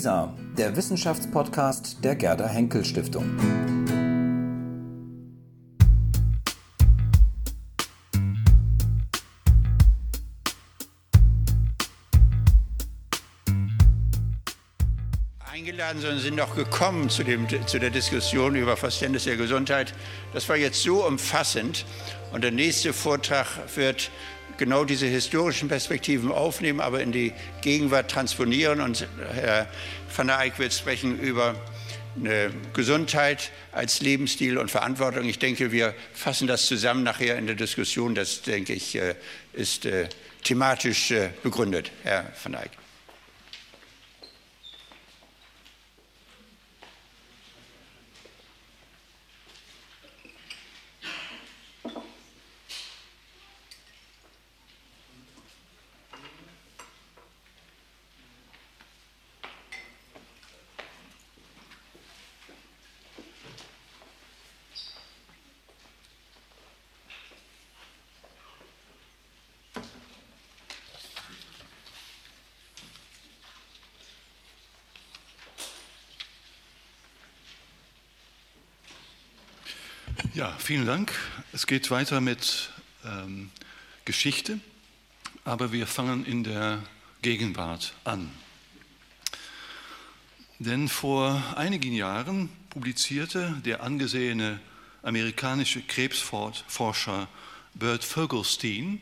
WISA, 0.00 0.34
der 0.56 0.74
Wissenschaftspodcast 0.76 2.02
der 2.02 2.16
Gerda 2.16 2.48
Henkel 2.48 2.86
Stiftung. 2.86 3.36
Eingeladen, 15.52 16.00
sondern 16.00 16.20
sind 16.20 16.36
noch 16.36 16.56
gekommen 16.56 17.10
zu, 17.10 17.22
dem, 17.22 17.46
zu 17.66 17.78
der 17.78 17.90
Diskussion 17.90 18.54
über 18.54 18.78
Verständnis 18.78 19.24
der 19.24 19.36
Gesundheit. 19.36 19.92
Das 20.32 20.48
war 20.48 20.56
jetzt 20.56 20.82
so 20.82 21.06
umfassend. 21.06 21.84
Und 22.32 22.42
der 22.42 22.52
nächste 22.52 22.94
Vortrag 22.94 23.46
wird 23.76 24.10
genau 24.60 24.84
diese 24.84 25.06
historischen 25.06 25.68
Perspektiven 25.68 26.30
aufnehmen, 26.30 26.80
aber 26.80 27.00
in 27.00 27.10
die 27.10 27.32
Gegenwart 27.62 28.10
transponieren. 28.10 28.80
Und 28.80 29.08
Herr 29.32 29.66
van 30.14 30.28
der 30.28 30.38
Eyck 30.38 30.60
wird 30.60 30.72
sprechen 30.72 31.18
über 31.18 31.56
Gesundheit 32.74 33.50
als 33.72 34.00
Lebensstil 34.00 34.58
und 34.58 34.70
Verantwortung. 34.70 35.24
Ich 35.24 35.38
denke, 35.38 35.72
wir 35.72 35.94
fassen 36.12 36.46
das 36.46 36.66
zusammen 36.66 37.02
nachher 37.02 37.38
in 37.38 37.46
der 37.46 37.56
Diskussion. 37.56 38.14
Das, 38.14 38.42
denke 38.42 38.72
ich, 38.72 38.96
äh, 38.96 39.14
ist 39.52 39.86
äh, 39.86 40.08
thematisch 40.42 41.12
äh, 41.12 41.30
begründet, 41.42 41.90
Herr 42.02 42.32
van 42.42 42.54
Eyck. 42.54 42.79
Ja, 80.32 80.54
vielen 80.58 80.86
Dank. 80.86 81.12
Es 81.52 81.66
geht 81.66 81.90
weiter 81.90 82.20
mit 82.20 82.70
ähm, 83.04 83.50
Geschichte, 84.04 84.60
aber 85.44 85.72
wir 85.72 85.88
fangen 85.88 86.24
in 86.24 86.44
der 86.44 86.84
Gegenwart 87.20 87.94
an. 88.04 88.30
Denn 90.60 90.88
vor 90.88 91.42
einigen 91.56 91.92
Jahren 91.92 92.48
publizierte 92.68 93.60
der 93.64 93.82
angesehene 93.82 94.60
amerikanische 95.02 95.82
Krebsforscher 95.82 97.26
Bert 97.74 98.04
Vogelstein 98.04 99.00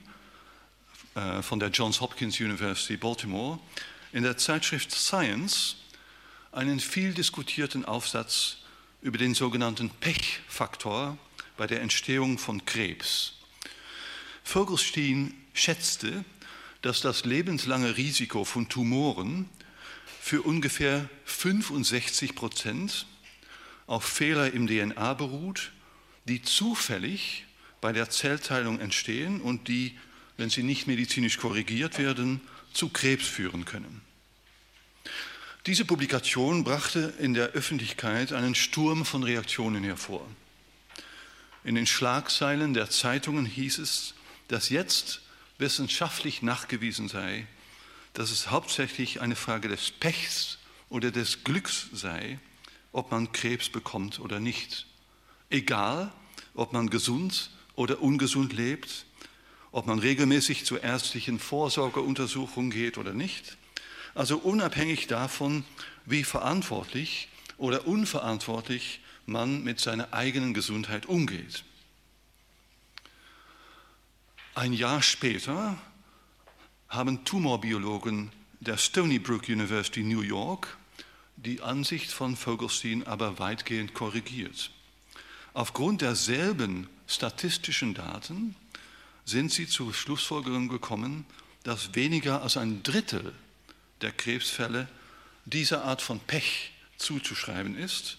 äh, 1.15 1.43
von 1.43 1.61
der 1.61 1.69
Johns 1.69 2.01
Hopkins 2.01 2.41
University 2.41 2.97
Baltimore 2.97 3.59
in 4.15 4.23
der 4.23 4.39
Zeitschrift 4.39 4.93
Science 4.93 5.77
einen 6.53 6.81
viel 6.81 7.13
diskutierten 7.13 7.85
Aufsatz 7.85 8.59
über 9.01 9.19
den 9.19 9.35
sogenannten 9.35 9.91
Pechfaktor 9.91 11.19
bei 11.57 11.67
der 11.67 11.83
Entstehung 11.83 12.39
von 12.39 12.65
Krebs. 12.65 13.35
Vogelstein 14.43 15.35
schätzte, 15.53 16.25
dass 16.83 17.01
das 17.01 17.25
lebenslange 17.25 17.97
Risiko 17.97 18.45
von 18.45 18.69
Tumoren 18.69 19.49
für 20.21 20.43
ungefähr 20.43 21.09
65 21.25 22.35
Prozent 22.35 23.07
auf 23.87 24.05
Fehler 24.05 24.53
im 24.53 24.67
DNA 24.67 25.15
beruht, 25.15 25.73
die 26.27 26.43
zufällig 26.43 27.47
bei 27.81 27.93
der 27.93 28.11
Zellteilung 28.11 28.81
entstehen 28.81 29.41
und 29.41 29.69
die, 29.69 29.99
wenn 30.37 30.51
sie 30.51 30.63
nicht 30.63 30.87
medizinisch 30.87 31.39
korrigiert 31.39 31.99
werden, 31.99 32.41
zu 32.73 32.89
Krebs 32.89 33.27
führen 33.27 33.65
können. 33.65 34.08
Diese 35.67 35.85
Publikation 35.85 36.65
brachte 36.65 37.15
in 37.19 37.35
der 37.35 37.49
Öffentlichkeit 37.49 38.33
einen 38.33 38.55
Sturm 38.55 39.05
von 39.05 39.23
Reaktionen 39.23 39.85
hervor. 39.85 40.27
In 41.65 41.75
den 41.75 41.87
Schlagzeilen 41.87 42.73
der 42.73 42.89
Zeitungen 42.89 43.45
hieß 43.45 43.79
es, 43.79 44.15
dass 44.49 44.71
jetzt 44.71 45.21
wissenschaftlich 45.59 46.41
nachgewiesen 46.43 47.09
sei, 47.09 47.47
dass 48.15 48.31
es 48.31 48.51
hauptsächlich 48.51 49.21
eine 49.21 49.37
Frage 49.37 49.69
des 49.69 49.91
Pechs 49.91 50.59
oder 50.89 51.11
des 51.11 51.45
Glücks 51.45 51.89
sei, 51.93 52.39
ob 52.93 53.11
man 53.11 53.33
Krebs 53.33 53.69
bekommt 53.69 54.21
oder 54.21 54.41
nicht. 54.41 54.87
Egal, 55.51 56.13
ob 56.55 56.73
man 56.73 56.89
gesund 56.89 57.51
oder 57.75 58.01
ungesund 58.01 58.53
lebt, 58.53 59.05
ob 59.71 59.87
man 59.87 59.99
regelmäßig 59.99 60.65
zur 60.65 60.83
ärztlichen 60.83 61.39
Vorsorgeuntersuchung 61.39 62.71
geht 62.71 62.99
oder 62.99 63.13
nicht. 63.13 63.57
Also 64.19 64.37
unabhängig 64.37 65.07
davon, 65.07 65.65
wie 66.05 66.25
verantwortlich 66.25 67.29
oder 67.57 67.87
unverantwortlich 67.87 68.99
man 69.27 69.63
mit 69.63 69.79
seiner 69.79 70.13
eigenen 70.13 70.55
Gesundheit 70.55 71.07
umgeht. 71.07 71.63
Ein 74.57 74.73
Jahr 74.73 75.03
später 75.03 75.79
haben 76.89 77.25
Tumorbiologen 77.25 78.33
der 78.59 78.77
Stony 78.77 79.21
Brook 79.21 79.49
University 79.49 80.03
New 80.03 80.23
York 80.23 80.77
die 81.37 81.61
Ansicht 81.61 82.11
von 82.11 82.35
Vogelstein 82.35 83.07
aber 83.07 83.39
weitgehend 83.39 83.95
korrigiert. 83.95 84.73
Aufgrund 85.55 86.01
derselben 86.01 86.89
statistischen 87.07 87.95
Daten 87.95 88.57
sind 89.25 89.53
sie 89.53 89.69
zur 89.69 89.95
Schlussfolgerung 89.95 90.67
gekommen, 90.69 91.25
dass 91.63 91.95
weniger 91.95 92.43
als 92.43 92.57
ein 92.57 92.83
Drittel 92.83 93.33
der 94.01 94.13
Krebsfälle 94.13 94.89
dieser 95.45 95.85
Art 95.85 96.03
von 96.03 96.21
Pech 96.21 96.73
zuzuschreiben 96.99 97.77
ist 97.77 98.19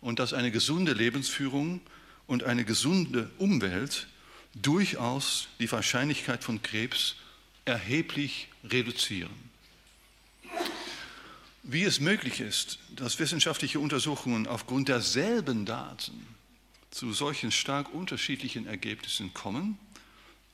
und 0.00 0.18
dass 0.18 0.32
eine 0.32 0.50
gesunde 0.50 0.92
Lebensführung 0.92 1.80
und 2.26 2.44
eine 2.44 2.64
gesunde 2.64 3.30
Umwelt 3.38 4.06
durchaus 4.54 5.48
die 5.58 5.70
Wahrscheinlichkeit 5.70 6.44
von 6.44 6.62
Krebs 6.62 7.16
erheblich 7.64 8.48
reduzieren. 8.64 9.50
Wie 11.62 11.84
es 11.84 12.00
möglich 12.00 12.40
ist, 12.40 12.80
dass 12.96 13.18
wissenschaftliche 13.18 13.78
Untersuchungen 13.78 14.46
aufgrund 14.46 14.88
derselben 14.88 15.64
Daten 15.64 16.26
zu 16.90 17.12
solchen 17.12 17.52
stark 17.52 17.94
unterschiedlichen 17.94 18.66
Ergebnissen 18.66 19.32
kommen, 19.32 19.78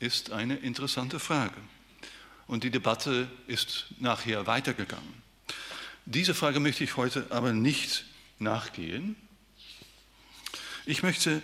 ist 0.01 0.31
eine 0.31 0.57
interessante 0.57 1.19
Frage. 1.19 1.57
Und 2.49 2.65
die 2.65 2.71
Debatte 2.71 3.29
ist 3.47 3.87
nachher 4.01 4.47
weitergegangen. 4.47 5.23
Diese 6.07 6.35
Frage 6.35 6.59
möchte 6.59 6.83
ich 6.83 6.97
heute 6.97 7.27
aber 7.31 7.53
nicht 7.53 8.05
nachgehen, 8.39 9.15
ich 10.87 11.03
möchte 11.03 11.43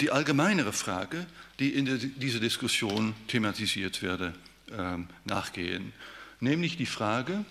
die 0.00 0.10
allgemeinere 0.10 0.72
Frage, 0.72 1.26
die 1.58 1.74
in 1.74 2.14
dieser 2.18 2.40
Diskussion 2.40 3.14
thematisiert 3.28 4.00
werde, 4.00 4.34
ähm, 4.72 5.08
nachgehen, 5.26 5.92
nämlich 6.40 6.78
die 6.78 6.86
Frage, 6.86 7.44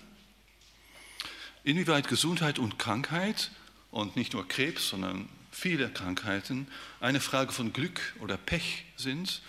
inwieweit 1.62 2.08
Gesundheit 2.08 2.58
und 2.58 2.80
Krankheit 2.80 3.52
und 3.92 4.16
nicht 4.16 4.32
nur 4.32 4.48
Krebs, 4.48 4.88
sondern 4.88 5.28
viele 5.52 5.88
Krankheiten 5.88 6.66
eine 6.98 7.20
Frage 7.20 7.52
von 7.52 7.72
Glück 7.72 8.00
oder 8.18 8.36
Pech 8.36 8.84
sind 8.96 9.40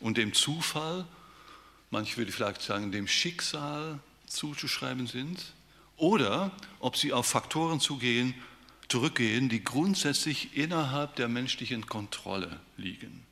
und 0.00 0.16
dem 0.16 0.34
Zufall, 0.34 1.06
manche 1.90 2.16
würde 2.16 2.32
vielleicht 2.32 2.62
sagen 2.62 2.92
dem 2.92 3.06
Schicksal 3.06 4.00
zuzuschreiben 4.26 5.06
sind, 5.06 5.40
oder 5.96 6.50
ob 6.80 6.96
sie 6.96 7.12
auf 7.12 7.26
Faktoren 7.26 7.80
zugehen, 7.80 8.34
zurückgehen, 8.88 9.48
die 9.48 9.62
grundsätzlich 9.62 10.56
innerhalb 10.56 11.16
der 11.16 11.28
menschlichen 11.28 11.86
Kontrolle 11.86 12.60
liegen. 12.76 13.24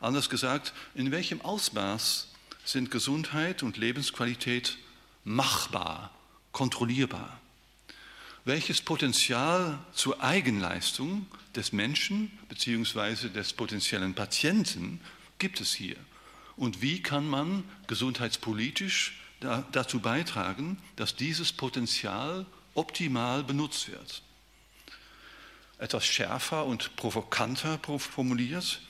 Anders 0.00 0.28
gesagt, 0.28 0.72
in 0.94 1.12
welchem 1.12 1.40
Ausmaß 1.40 2.28
sind 2.64 2.90
Gesundheit 2.90 3.62
und 3.62 3.76
Lebensqualität 3.76 4.78
machbar, 5.24 6.10
kontrollierbar? 6.50 7.40
Welches 8.44 8.80
Potenzial 8.80 9.78
zur 9.92 10.20
Eigenleistung 10.22 11.26
des 11.54 11.72
Menschen 11.72 12.36
bzw. 12.48 13.28
des 13.28 13.52
potenziellen 13.52 14.14
Patienten 14.14 15.00
gibt 15.38 15.60
es 15.60 15.72
hier? 15.72 15.96
Und 16.62 16.80
wie 16.80 17.02
kann 17.02 17.26
man 17.26 17.64
gesundheitspolitisch 17.88 19.20
dazu 19.72 19.98
beitragen, 19.98 20.78
dass 20.94 21.16
dieses 21.16 21.52
Potenzial 21.52 22.46
optimal 22.74 23.42
benutzt 23.42 23.90
wird? 23.90 24.22
etwas 25.78 26.06
schärfer 26.06 26.64
und 26.64 26.94
provokanter 26.94 27.80
formuliert, 27.98 28.80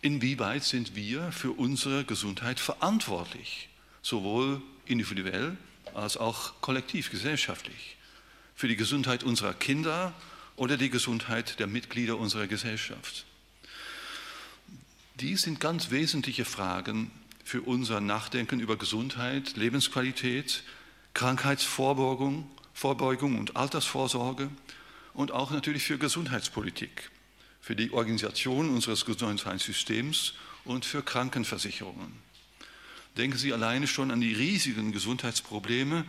inwieweit 0.00 0.64
sind 0.64 0.96
wir 0.96 1.30
für 1.30 1.52
unsere 1.52 2.06
Gesundheit 2.06 2.58
verantwortlich, 2.58 3.68
sowohl 4.00 4.62
individuell 4.86 5.58
als 5.92 6.16
auch 6.16 6.54
kollektiv 6.62 7.10
gesellschaftlich. 7.10 7.98
für 8.54 8.68
die 8.68 8.76
Gesundheit 8.76 9.22
unserer 9.22 9.52
Kinder 9.52 10.14
oder 10.56 10.78
die 10.78 10.88
Gesundheit 10.88 11.58
der 11.58 11.66
Mitglieder 11.66 12.16
unserer 12.16 12.46
Gesellschaft? 12.46 13.27
Dies 15.20 15.42
sind 15.42 15.60
ganz 15.60 15.90
wesentliche 15.90 16.44
Fragen 16.44 17.10
für 17.44 17.62
unser 17.62 18.00
Nachdenken 18.00 18.60
über 18.60 18.76
Gesundheit, 18.76 19.56
Lebensqualität, 19.56 20.62
Krankheitsvorbeugung 21.14 22.48
Vorbeugung 22.78 23.36
und 23.40 23.56
Altersvorsorge 23.56 24.50
und 25.12 25.32
auch 25.32 25.50
natürlich 25.50 25.82
für 25.82 25.98
Gesundheitspolitik, 25.98 27.10
für 27.60 27.74
die 27.74 27.90
Organisation 27.90 28.70
unseres 28.70 29.04
Gesundheitssystems 29.04 30.34
und 30.64 30.84
für 30.84 31.02
Krankenversicherungen. 31.02 32.12
Denken 33.16 33.36
Sie 33.36 33.52
alleine 33.52 33.88
schon 33.88 34.12
an 34.12 34.20
die 34.20 34.32
riesigen 34.32 34.92
Gesundheitsprobleme, 34.92 36.04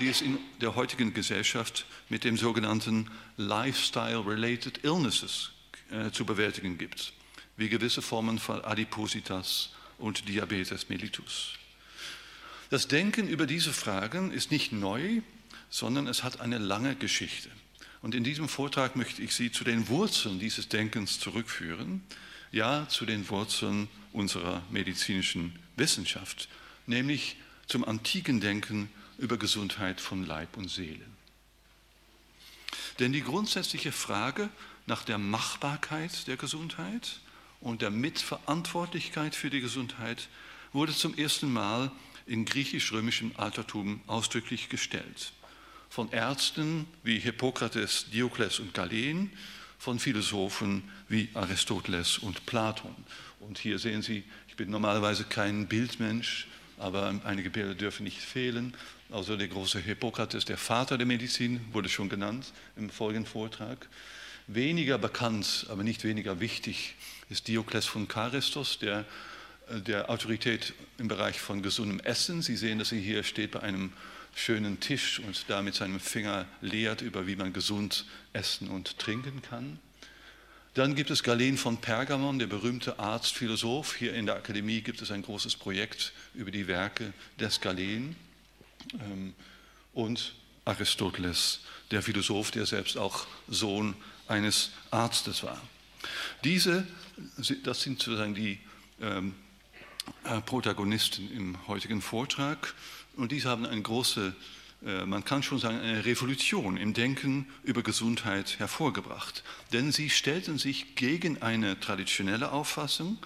die 0.00 0.08
es 0.08 0.20
in 0.20 0.36
der 0.60 0.74
heutigen 0.74 1.14
Gesellschaft 1.14 1.86
mit 2.08 2.24
dem 2.24 2.36
sogenannten 2.36 3.08
Lifestyle-Related 3.36 4.82
Illnesses 4.82 5.52
äh, 5.92 6.10
zu 6.10 6.24
bewältigen 6.24 6.76
gibt, 6.76 7.12
wie 7.60 7.68
gewisse 7.68 8.00
Formen 8.00 8.38
von 8.38 8.64
Adipositas 8.64 9.68
und 9.98 10.26
Diabetes 10.28 10.88
mellitus. 10.88 11.52
Das 12.70 12.88
Denken 12.88 13.28
über 13.28 13.46
diese 13.46 13.74
Fragen 13.74 14.32
ist 14.32 14.50
nicht 14.50 14.72
neu, 14.72 15.20
sondern 15.68 16.06
es 16.06 16.24
hat 16.24 16.40
eine 16.40 16.56
lange 16.56 16.96
Geschichte. 16.96 17.50
Und 18.00 18.14
in 18.14 18.24
diesem 18.24 18.48
Vortrag 18.48 18.96
möchte 18.96 19.20
ich 19.20 19.34
Sie 19.34 19.52
zu 19.52 19.62
den 19.62 19.88
Wurzeln 19.88 20.38
dieses 20.38 20.70
Denkens 20.70 21.20
zurückführen, 21.20 22.00
ja 22.50 22.88
zu 22.88 23.04
den 23.04 23.28
Wurzeln 23.28 23.88
unserer 24.14 24.62
medizinischen 24.70 25.58
Wissenschaft, 25.76 26.48
nämlich 26.86 27.36
zum 27.66 27.84
antiken 27.84 28.40
Denken 28.40 28.88
über 29.18 29.36
Gesundheit 29.36 30.00
von 30.00 30.24
Leib 30.24 30.56
und 30.56 30.70
Seele. 30.70 31.04
Denn 33.00 33.12
die 33.12 33.22
grundsätzliche 33.22 33.92
Frage 33.92 34.48
nach 34.86 35.04
der 35.04 35.18
Machbarkeit 35.18 36.26
der 36.26 36.38
Gesundheit 36.38 37.20
und 37.60 37.82
der 37.82 37.90
Mitverantwortlichkeit 37.90 39.34
für 39.34 39.50
die 39.50 39.60
Gesundheit 39.60 40.28
wurde 40.72 40.92
zum 40.92 41.16
ersten 41.16 41.52
Mal 41.52 41.90
im 42.26 42.44
griechisch-römischen 42.44 43.36
Altertum 43.36 44.00
ausdrücklich 44.06 44.68
gestellt 44.68 45.32
von 45.90 46.10
Ärzten 46.12 46.86
wie 47.02 47.18
Hippokrates, 47.18 48.06
Diokles 48.10 48.60
und 48.60 48.72
Galen, 48.72 49.30
von 49.76 49.98
Philosophen 49.98 50.84
wie 51.08 51.28
Aristoteles 51.34 52.18
und 52.18 52.46
Platon. 52.46 52.94
Und 53.40 53.58
hier 53.58 53.78
sehen 53.78 54.00
Sie, 54.00 54.22
ich 54.48 54.56
bin 54.56 54.70
normalerweise 54.70 55.24
kein 55.24 55.66
Bildmensch, 55.66 56.46
aber 56.78 57.20
einige 57.24 57.50
Bilder 57.50 57.74
dürfen 57.74 58.04
nicht 58.04 58.20
fehlen. 58.20 58.74
Also 59.10 59.36
der 59.36 59.48
große 59.48 59.80
Hippokrates, 59.80 60.44
der 60.44 60.58
Vater 60.58 60.96
der 60.96 61.06
Medizin, 61.06 61.60
wurde 61.72 61.88
schon 61.88 62.08
genannt 62.08 62.52
im 62.76 62.88
folgenden 62.88 63.26
Vortrag. 63.26 63.88
Weniger 64.52 64.98
bekannt, 64.98 65.66
aber 65.68 65.84
nicht 65.84 66.02
weniger 66.02 66.40
wichtig 66.40 66.96
ist 67.28 67.46
Diokles 67.46 67.86
von 67.86 68.08
Charistos, 68.08 68.80
der, 68.80 69.04
äh, 69.68 69.80
der 69.80 70.10
Autorität 70.10 70.74
im 70.98 71.06
Bereich 71.06 71.40
von 71.40 71.62
gesundem 71.62 72.00
Essen. 72.00 72.42
Sie 72.42 72.56
sehen, 72.56 72.80
dass 72.80 72.90
er 72.90 72.98
hier 72.98 73.22
steht 73.22 73.52
bei 73.52 73.60
einem 73.60 73.92
schönen 74.34 74.80
Tisch 74.80 75.20
und 75.20 75.44
da 75.46 75.62
mit 75.62 75.76
seinem 75.76 76.00
Finger 76.00 76.46
lehrt 76.62 77.00
über, 77.00 77.28
wie 77.28 77.36
man 77.36 77.52
gesund 77.52 78.06
essen 78.32 78.68
und 78.68 78.98
trinken 78.98 79.40
kann. 79.40 79.78
Dann 80.74 80.96
gibt 80.96 81.10
es 81.10 81.22
Galen 81.22 81.56
von 81.56 81.76
Pergamon, 81.76 82.40
der 82.40 82.48
berühmte 82.48 82.98
Arzt, 82.98 83.34
Philosoph. 83.34 83.94
Hier 83.94 84.14
in 84.14 84.26
der 84.26 84.34
Akademie 84.34 84.80
gibt 84.80 85.00
es 85.00 85.12
ein 85.12 85.22
großes 85.22 85.54
Projekt 85.54 86.12
über 86.34 86.50
die 86.50 86.66
Werke 86.66 87.12
des 87.38 87.60
Galen. 87.60 88.16
Ähm, 88.94 89.32
und 89.92 90.34
Aristoteles, 90.64 91.60
der 91.92 92.02
Philosoph, 92.02 92.50
der 92.50 92.66
selbst 92.66 92.96
auch 92.96 93.26
Sohn 93.48 93.94
eines 94.30 94.70
Arztes 94.90 95.42
war. 95.42 95.60
Diese, 96.44 96.86
das 97.64 97.82
sind 97.82 98.00
sozusagen 98.00 98.34
die 98.34 98.58
ähm, 99.00 99.34
äh, 100.24 100.40
Protagonisten 100.40 101.30
im 101.32 101.66
heutigen 101.66 102.00
Vortrag. 102.00 102.74
Und 103.16 103.32
diese 103.32 103.48
haben 103.48 103.66
eine 103.66 103.82
große, 103.82 104.34
äh, 104.86 105.04
man 105.04 105.24
kann 105.24 105.42
schon 105.42 105.58
sagen, 105.58 105.80
eine 105.80 106.04
Revolution 106.04 106.76
im 106.76 106.94
Denken 106.94 107.46
über 107.64 107.82
Gesundheit 107.82 108.58
hervorgebracht. 108.58 109.42
Denn 109.72 109.92
sie 109.92 110.08
stellten 110.08 110.58
sich 110.58 110.94
gegen 110.94 111.42
eine 111.42 111.78
traditionelle 111.80 112.52
Auffassung, 112.52 113.18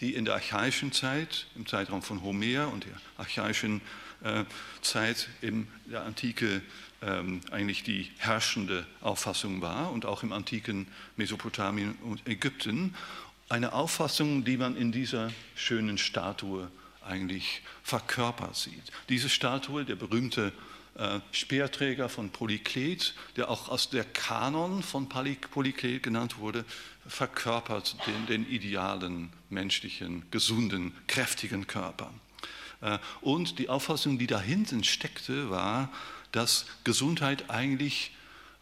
die 0.00 0.14
in 0.14 0.24
der 0.24 0.34
archaischen 0.34 0.92
Zeit, 0.92 1.46
im 1.56 1.66
Zeitraum 1.66 2.02
von 2.02 2.22
Homer 2.22 2.68
und 2.72 2.84
der 2.84 3.00
archaischen 3.18 3.80
äh, 4.22 4.44
Zeit 4.82 5.28
in 5.40 5.68
der 5.86 6.04
Antike 6.04 6.62
eigentlich 7.50 7.82
die 7.82 8.10
herrschende 8.18 8.86
Auffassung 9.00 9.62
war 9.62 9.90
und 9.90 10.04
auch 10.04 10.22
im 10.22 10.32
antiken 10.32 10.86
Mesopotamien 11.16 11.94
und 12.02 12.26
Ägypten. 12.28 12.94
Eine 13.48 13.72
Auffassung, 13.72 14.44
die 14.44 14.58
man 14.58 14.76
in 14.76 14.92
dieser 14.92 15.32
schönen 15.54 15.96
Statue 15.96 16.70
eigentlich 17.02 17.62
verkörpert 17.82 18.56
sieht. 18.56 18.92
Diese 19.08 19.28
Statue, 19.28 19.84
der 19.84 19.96
berühmte 19.96 20.52
äh, 20.94 21.20
Speerträger 21.32 22.08
von 22.08 22.30
Polyklet, 22.30 23.14
der 23.36 23.50
auch 23.50 23.68
aus 23.68 23.90
der 23.90 24.04
Kanon 24.04 24.82
von 24.82 25.08
Polyklet 25.08 26.02
genannt 26.02 26.38
wurde, 26.38 26.64
verkörpert 27.06 27.96
den, 28.06 28.26
den 28.26 28.50
idealen, 28.50 29.32
menschlichen, 29.48 30.24
gesunden, 30.30 30.92
kräftigen 31.06 31.66
Körper. 31.66 32.12
Äh, 32.80 32.98
und 33.20 33.58
die 33.58 33.68
Auffassung, 33.68 34.18
die 34.18 34.26
dahinten 34.26 34.84
steckte, 34.84 35.50
war, 35.50 35.90
dass 36.32 36.66
Gesundheit 36.84 37.50
eigentlich 37.50 38.12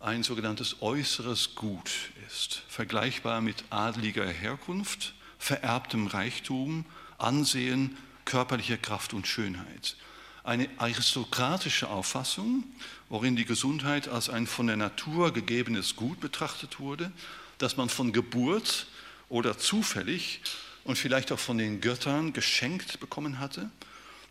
ein 0.01 0.23
sogenanntes 0.23 0.81
äußeres 0.81 1.55
Gut 1.55 1.91
ist, 2.29 2.63
vergleichbar 2.69 3.41
mit 3.41 3.65
adliger 3.71 4.27
Herkunft, 4.27 5.15
vererbtem 5.39 6.07
Reichtum, 6.07 6.85
Ansehen, 7.19 7.97
körperlicher 8.25 8.77
Kraft 8.77 9.13
und 9.13 9.27
Schönheit. 9.27 9.97
Eine 10.45 10.69
aristokratische 10.79 11.89
Auffassung, 11.89 12.65
worin 13.09 13.37
die 13.37 13.45
Gesundheit 13.45 14.09
als 14.09 14.31
ein 14.31 14.47
von 14.47 14.69
der 14.69 14.77
Natur 14.77 15.33
gegebenes 15.33 15.97
Gut 15.97 16.21
betrachtet 16.21 16.79
wurde, 16.79 17.11
das 17.59 17.77
man 17.77 17.89
von 17.89 18.13
Geburt 18.13 18.87
oder 19.29 19.59
zufällig 19.59 20.41
und 20.85 20.97
vielleicht 20.97 21.33
auch 21.33 21.39
von 21.39 21.59
den 21.59 21.81
Göttern 21.81 22.33
geschenkt 22.33 23.01
bekommen 23.01 23.41
hatte, 23.41 23.71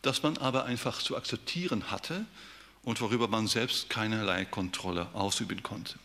das 0.02 0.24
man 0.24 0.38
aber 0.38 0.66
einfach 0.66 1.02
zu 1.02 1.18
akzeptieren 1.18 1.92
hatte 1.92 2.26
und 2.88 3.02
worüber 3.02 3.28
man 3.28 3.48
selbst 3.48 3.90
keinerlei 3.90 4.46
Kontrolle 4.46 5.10
ausüben 5.14 5.62
konnte. 5.62 5.96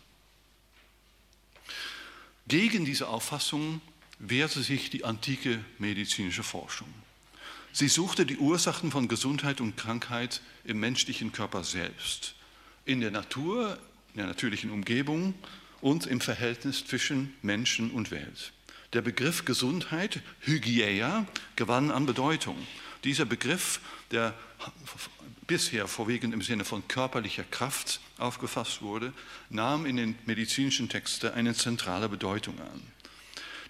Gegen 2.49 2.85
diese 2.85 3.07
Auffassung 3.07 3.81
wehrte 4.19 4.65
sich 4.65 4.91
die 4.91 5.05
antike 5.05 5.65
medizinische 5.79 6.43
Forschung. 6.43 6.93
Sie 7.73 7.87
suchte 7.87 8.27
die 8.27 8.37
Ursachen 8.37 8.91
von 8.91 9.07
Gesundheit 9.07 9.61
und 9.61 9.77
Krankheit 9.77 10.41
im 10.65 10.81
menschlichen 10.81 11.31
Körper 11.31 11.62
selbst, 11.62 12.35
in 12.85 13.01
der 13.01 13.12
Natur, 13.12 13.79
in 14.15 14.19
der 14.19 14.27
natürlichen 14.27 14.73
Umgebung 14.73 15.35
und 15.83 16.07
im 16.07 16.21
Verhältnis 16.21 16.85
zwischen 16.85 17.33
Menschen 17.43 17.93
und 17.93 18.11
Welt. 18.11 18.53
Der 18.93 19.03
Begriff 19.03 19.45
Gesundheit, 19.45 20.21
Hygieia, 20.41 21.29
gewann 21.55 21.93
an 21.93 22.07
Bedeutung. 22.07 22.57
Dieser 23.05 23.25
Begriff, 23.25 23.79
der 24.11 24.35
bisher 25.53 25.87
vorwiegend 25.87 26.33
im 26.33 26.41
Sinne 26.41 26.65
von 26.65 26.89
körperlicher 26.89 27.45
Kraft 27.45 28.01
aufgefasst 28.17 28.81
wurde, 28.81 29.13
nahm 29.51 29.85
in 29.85 29.99
den 29.99 30.15
medizinischen 30.25 30.89
Texten 30.89 31.29
eine 31.35 31.53
zentrale 31.53 32.09
Bedeutung 32.09 32.59
an. 32.59 32.81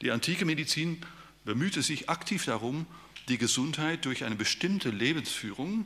Die 0.00 0.12
antike 0.12 0.44
Medizin 0.44 1.04
bemühte 1.44 1.82
sich 1.82 2.08
aktiv 2.08 2.44
darum, 2.44 2.86
die 3.26 3.36
Gesundheit 3.36 4.04
durch 4.04 4.22
eine 4.22 4.36
bestimmte 4.36 4.90
Lebensführung 4.90 5.84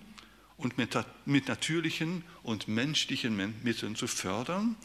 und 0.59 0.77
mit, 0.77 0.99
mit 1.25 1.49
natürlichen 1.49 2.25
und 2.43 2.69
menschlichen 2.69 3.55
Mitteln 3.63 3.97
zu 3.97 4.07
fördern, 4.07 4.77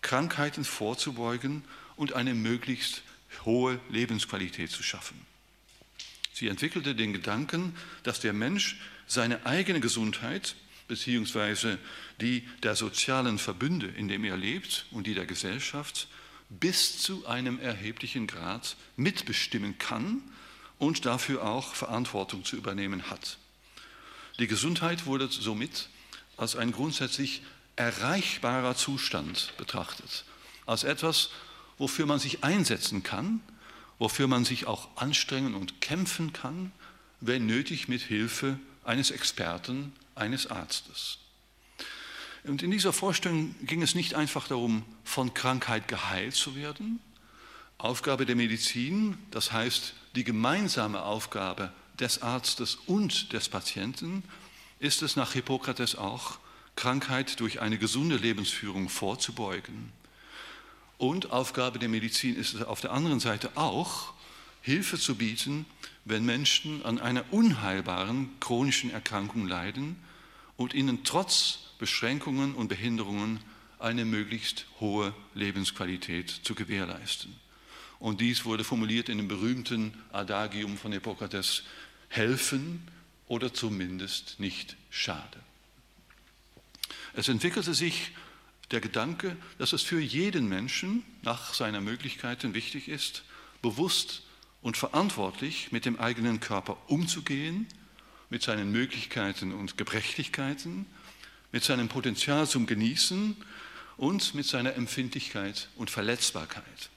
Krankheiten 0.00 0.64
vorzubeugen 0.64 1.62
und 1.94 2.14
eine 2.14 2.32
möglichst 2.32 3.02
hohe 3.44 3.78
Lebensqualität 3.90 4.70
zu 4.70 4.82
schaffen. 4.82 5.20
Sie 6.32 6.48
entwickelte 6.48 6.94
den 6.94 7.12
Gedanken, 7.12 7.76
dass 8.02 8.20
der 8.20 8.32
Mensch 8.32 8.78
seine 9.06 9.44
eigene 9.46 9.80
Gesundheit 9.80 10.56
beziehungsweise 10.88 11.78
die 12.20 12.46
der 12.62 12.76
sozialen 12.76 13.38
Verbünde, 13.38 13.86
in 13.86 14.08
dem 14.08 14.24
er 14.24 14.36
lebt 14.36 14.86
und 14.90 15.06
die 15.06 15.14
der 15.14 15.26
Gesellschaft 15.26 16.08
bis 16.50 17.00
zu 17.00 17.26
einem 17.26 17.58
erheblichen 17.58 18.26
Grad 18.26 18.76
mitbestimmen 18.96 19.78
kann 19.78 20.22
und 20.78 21.06
dafür 21.06 21.44
auch 21.44 21.74
Verantwortung 21.74 22.44
zu 22.44 22.56
übernehmen 22.56 23.10
hat. 23.10 23.38
Die 24.38 24.46
Gesundheit 24.46 25.06
wurde 25.06 25.28
somit 25.28 25.88
als 26.36 26.56
ein 26.56 26.72
grundsätzlich 26.72 27.42
erreichbarer 27.76 28.76
Zustand 28.76 29.52
betrachtet, 29.56 30.24
als 30.66 30.84
etwas, 30.84 31.30
wofür 31.78 32.06
man 32.06 32.18
sich 32.18 32.44
einsetzen 32.44 33.02
kann, 33.02 33.40
wofür 33.98 34.26
man 34.26 34.44
sich 34.44 34.66
auch 34.66 34.96
anstrengen 34.96 35.54
und 35.54 35.80
kämpfen 35.80 36.32
kann, 36.32 36.72
wenn 37.20 37.46
nötig 37.46 37.88
mit 37.88 38.02
Hilfe 38.02 38.58
eines 38.84 39.10
Experten, 39.10 39.92
eines 40.14 40.46
Arztes. 40.46 41.18
Und 42.44 42.62
in 42.62 42.70
dieser 42.70 42.92
Vorstellung 42.92 43.54
ging 43.62 43.82
es 43.82 43.94
nicht 43.94 44.14
einfach 44.14 44.48
darum, 44.48 44.84
von 45.02 45.32
Krankheit 45.32 45.88
geheilt 45.88 46.34
zu 46.34 46.54
werden. 46.54 47.00
Aufgabe 47.78 48.26
der 48.26 48.36
Medizin, 48.36 49.16
das 49.30 49.52
heißt 49.52 49.94
die 50.14 50.24
gemeinsame 50.24 51.02
Aufgabe 51.02 51.72
des 51.98 52.22
Arztes 52.22 52.76
und 52.86 53.32
des 53.32 53.48
Patienten, 53.48 54.22
ist 54.78 55.02
es 55.02 55.16
nach 55.16 55.32
Hippokrates 55.32 55.96
auch, 55.96 56.38
Krankheit 56.76 57.40
durch 57.40 57.60
eine 57.60 57.78
gesunde 57.78 58.16
Lebensführung 58.16 58.88
vorzubeugen. 58.88 59.92
Und 60.98 61.30
Aufgabe 61.30 61.78
der 61.78 61.88
Medizin 61.88 62.36
ist 62.36 62.54
es 62.54 62.62
auf 62.62 62.80
der 62.80 62.92
anderen 62.92 63.20
Seite 63.20 63.50
auch, 63.54 64.12
Hilfe 64.60 64.98
zu 64.98 65.16
bieten, 65.16 65.66
wenn 66.04 66.24
Menschen 66.24 66.84
an 66.84 66.98
einer 66.98 67.24
unheilbaren 67.32 68.28
chronischen 68.40 68.90
Erkrankung 68.90 69.46
leiden 69.46 69.96
und 70.56 70.74
ihnen 70.74 71.04
trotz 71.04 71.70
Beschränkungen 71.78 72.54
und 72.54 72.68
Behinderungen 72.68 73.40
eine 73.78 74.04
möglichst 74.04 74.66
hohe 74.80 75.14
Lebensqualität 75.34 76.30
zu 76.30 76.54
gewährleisten. 76.54 77.34
Und 77.98 78.20
dies 78.20 78.44
wurde 78.44 78.64
formuliert 78.64 79.08
in 79.08 79.18
dem 79.18 79.28
berühmten 79.28 79.94
Adagium 80.12 80.76
von 80.76 80.92
Hippokrates, 80.92 81.62
helfen 82.08 82.86
oder 83.26 83.52
zumindest 83.52 84.38
nicht 84.38 84.76
schade. 84.90 85.40
Es 87.14 87.28
entwickelte 87.28 87.74
sich 87.74 88.12
der 88.70 88.80
Gedanke, 88.80 89.36
dass 89.58 89.72
es 89.72 89.82
für 89.82 90.00
jeden 90.00 90.48
Menschen 90.48 91.04
nach 91.22 91.54
seiner 91.54 91.80
Möglichkeiten 91.80 92.54
wichtig 92.54 92.88
ist, 92.88 93.22
bewusst 93.62 94.22
und 94.64 94.78
verantwortlich 94.78 95.72
mit 95.72 95.84
dem 95.84 96.00
eigenen 96.00 96.40
Körper 96.40 96.78
umzugehen, 96.88 97.66
mit 98.30 98.42
seinen 98.42 98.72
Möglichkeiten 98.72 99.52
und 99.52 99.76
Gebrechlichkeiten, 99.76 100.86
mit 101.52 101.62
seinem 101.62 101.88
Potenzial 101.88 102.48
zum 102.48 102.64
Genießen 102.64 103.36
und 103.98 104.34
mit 104.34 104.46
seiner 104.46 104.74
Empfindlichkeit 104.74 105.68
und 105.76 105.90
Verletzbarkeit. 105.90 106.88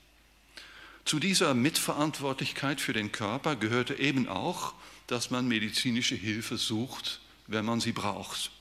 Zu 1.04 1.20
dieser 1.20 1.54
Mitverantwortlichkeit 1.54 2.80
für 2.80 2.94
den 2.94 3.12
Körper 3.12 3.58
gehörte 3.58 3.96
eben 3.96 4.30
auch, 4.30 4.74
dass 5.08 5.30
man 5.30 5.46
medizinische 5.46 6.16
Hilfe 6.16 6.58
sucht, 6.58 7.20
wenn 7.48 7.66
man 7.66 7.82
sie 7.82 7.92
braucht. 7.92 8.52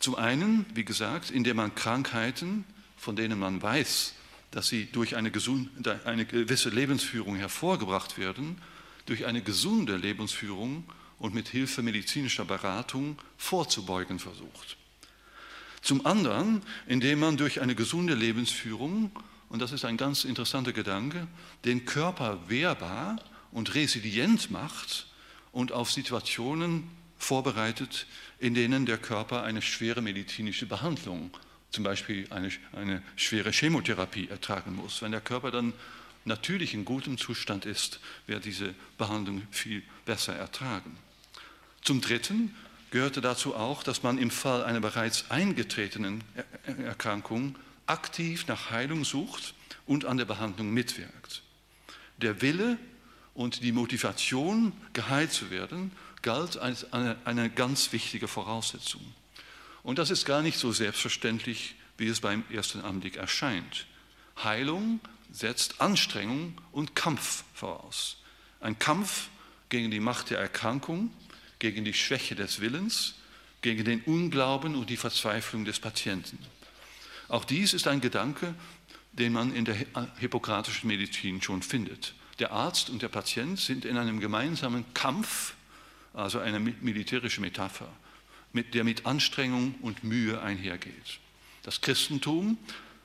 Zum 0.00 0.16
einen, 0.16 0.66
wie 0.74 0.84
gesagt, 0.84 1.30
indem 1.30 1.56
man 1.56 1.74
Krankheiten, 1.74 2.66
von 2.98 3.16
denen 3.16 3.38
man 3.38 3.62
weiß, 3.62 4.12
dass 4.50 4.68
sie 4.68 4.86
durch 4.86 5.16
eine, 5.16 5.30
gesunde, 5.30 6.00
eine 6.04 6.26
gewisse 6.26 6.70
Lebensführung 6.70 7.36
hervorgebracht 7.36 8.18
werden, 8.18 8.60
durch 9.06 9.26
eine 9.26 9.42
gesunde 9.42 9.96
Lebensführung 9.96 10.84
und 11.18 11.34
mit 11.34 11.48
Hilfe 11.48 11.82
medizinischer 11.82 12.44
Beratung 12.44 13.18
vorzubeugen 13.36 14.18
versucht. 14.18 14.76
Zum 15.82 16.04
anderen, 16.04 16.62
indem 16.86 17.20
man 17.20 17.36
durch 17.36 17.60
eine 17.60 17.74
gesunde 17.74 18.14
Lebensführung, 18.14 19.10
und 19.48 19.62
das 19.62 19.72
ist 19.72 19.84
ein 19.84 19.96
ganz 19.96 20.24
interessanter 20.24 20.72
Gedanke, 20.72 21.26
den 21.64 21.84
Körper 21.84 22.38
wehrbar 22.48 23.16
und 23.52 23.74
resilient 23.74 24.50
macht 24.50 25.06
und 25.52 25.72
auf 25.72 25.90
Situationen 25.90 26.88
vorbereitet, 27.18 28.06
in 28.38 28.54
denen 28.54 28.86
der 28.86 28.98
Körper 28.98 29.42
eine 29.42 29.62
schwere 29.62 30.02
medizinische 30.02 30.66
Behandlung, 30.66 31.30
zum 31.70 31.84
Beispiel 31.84 32.26
eine, 32.30 32.50
eine 32.72 33.02
schwere 33.16 33.50
Chemotherapie 33.52 34.28
ertragen 34.28 34.74
muss. 34.74 35.02
Wenn 35.02 35.12
der 35.12 35.20
Körper 35.20 35.50
dann 35.50 35.72
natürlich 36.24 36.74
in 36.74 36.84
gutem 36.84 37.18
Zustand 37.18 37.64
ist, 37.66 38.00
wird 38.26 38.44
diese 38.44 38.74
Behandlung 38.98 39.42
viel 39.50 39.82
besser 40.04 40.34
ertragen. 40.34 40.96
Zum 41.82 42.00
Dritten 42.00 42.54
gehörte 42.90 43.20
dazu 43.20 43.54
auch, 43.54 43.82
dass 43.82 44.02
man 44.02 44.18
im 44.18 44.30
Fall 44.30 44.64
einer 44.64 44.80
bereits 44.80 45.30
eingetretenen 45.30 46.22
Erkrankung 46.84 47.56
aktiv 47.86 48.46
nach 48.46 48.70
Heilung 48.70 49.04
sucht 49.04 49.54
und 49.86 50.04
an 50.04 50.16
der 50.16 50.24
Behandlung 50.24 50.70
mitwirkt. 50.72 51.42
Der 52.18 52.42
Wille 52.42 52.78
und 53.34 53.62
die 53.62 53.72
Motivation, 53.72 54.72
geheilt 54.92 55.32
zu 55.32 55.50
werden, 55.50 55.92
galt 56.22 56.58
als 56.58 56.92
eine, 56.92 57.16
eine 57.24 57.48
ganz 57.48 57.92
wichtige 57.92 58.28
Voraussetzung. 58.28 59.00
Und 59.82 59.98
das 59.98 60.10
ist 60.10 60.24
gar 60.24 60.42
nicht 60.42 60.58
so 60.58 60.72
selbstverständlich, 60.72 61.74
wie 61.96 62.08
es 62.08 62.20
beim 62.20 62.44
ersten 62.50 62.80
Anblick 62.80 63.16
erscheint. 63.16 63.86
Heilung 64.42 65.00
setzt 65.30 65.80
Anstrengung 65.80 66.54
und 66.72 66.94
Kampf 66.94 67.44
voraus. 67.54 68.16
Ein 68.60 68.78
Kampf 68.78 69.28
gegen 69.68 69.90
die 69.90 70.00
Macht 70.00 70.30
der 70.30 70.38
Erkrankung, 70.38 71.12
gegen 71.58 71.84
die 71.84 71.94
Schwäche 71.94 72.34
des 72.34 72.60
Willens, 72.60 73.14
gegen 73.62 73.84
den 73.84 74.02
Unglauben 74.02 74.74
und 74.74 74.90
die 74.90 74.96
Verzweiflung 74.96 75.64
des 75.64 75.78
Patienten. 75.78 76.38
Auch 77.28 77.44
dies 77.44 77.74
ist 77.74 77.86
ein 77.86 78.00
Gedanke, 78.00 78.54
den 79.12 79.32
man 79.32 79.54
in 79.54 79.64
der 79.64 79.76
hippokratischen 80.18 80.88
Medizin 80.88 81.42
schon 81.42 81.62
findet. 81.62 82.14
Der 82.38 82.52
Arzt 82.52 82.90
und 82.90 83.02
der 83.02 83.08
Patient 83.08 83.58
sind 83.58 83.84
in 83.84 83.96
einem 83.96 84.18
gemeinsamen 84.20 84.84
Kampf 84.94 85.54
also 86.14 86.40
eine 86.40 86.58
militärische 86.58 87.40
Metapher, 87.40 87.88
mit 88.52 88.74
der 88.74 88.84
mit 88.84 89.06
Anstrengung 89.06 89.74
und 89.80 90.04
Mühe 90.04 90.40
einhergeht. 90.42 91.20
Das 91.62 91.80
Christentum, 91.80 92.58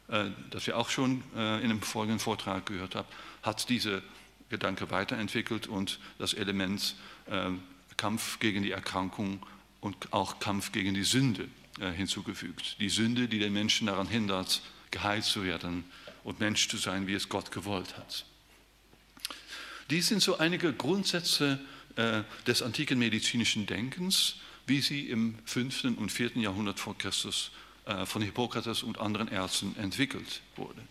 äh, 0.07 0.25
das 0.49 0.67
wir 0.67 0.77
auch 0.77 0.89
schon 0.89 1.23
äh, 1.35 1.57
in 1.57 1.65
einem 1.65 1.81
folgenden 1.81 2.19
Vortrag 2.19 2.65
gehört 2.65 2.95
haben, 2.95 3.07
hat 3.43 3.69
diese 3.69 4.01
Gedanke 4.49 4.91
weiterentwickelt 4.91 5.67
und 5.67 5.99
das 6.17 6.33
Element 6.33 6.95
äh, 7.27 7.51
Kampf 7.97 8.39
gegen 8.39 8.63
die 8.63 8.71
Erkrankung 8.71 9.45
und 9.81 10.13
auch 10.13 10.39
Kampf 10.39 10.71
gegen 10.71 10.93
die 10.93 11.03
Sünde 11.03 11.47
hinzugefügt. 11.77 12.77
Die 12.79 12.89
Sünde, 12.89 13.27
die 13.27 13.37
den 13.37 13.51
Menschen 13.51 13.87
daran 13.87 14.07
hindert, 14.07 14.61
geheilt 14.91 15.25
zu 15.25 15.43
werden 15.43 15.83
und 16.23 16.39
Mensch 16.39 16.69
zu 16.69 16.77
sein, 16.77 17.05
wie 17.07 17.13
es 17.13 17.29
Gott 17.29 17.51
gewollt 17.51 17.97
hat. 17.97 18.25
Dies 19.89 20.07
sind 20.07 20.21
so 20.21 20.37
einige 20.37 20.73
Grundsätze 20.73 21.59
äh, 21.95 22.23
des 22.47 22.61
antiken 22.61 22.97
medizinischen 22.97 23.67
Denkens, 23.67 24.37
wie 24.67 24.81
sie 24.81 25.09
im 25.09 25.35
5. 25.45 25.85
und 25.97 26.11
4. 26.11 26.37
Jahrhundert 26.37 26.79
vor 26.79 26.97
Christus 26.97 27.51
äh, 27.85 28.05
von 28.05 28.21
Hippokrates 28.21 28.83
und 28.83 28.99
anderen 28.99 29.27
Ärzten 29.27 29.75
entwickelt 29.77 30.41
wurde. 30.55 30.81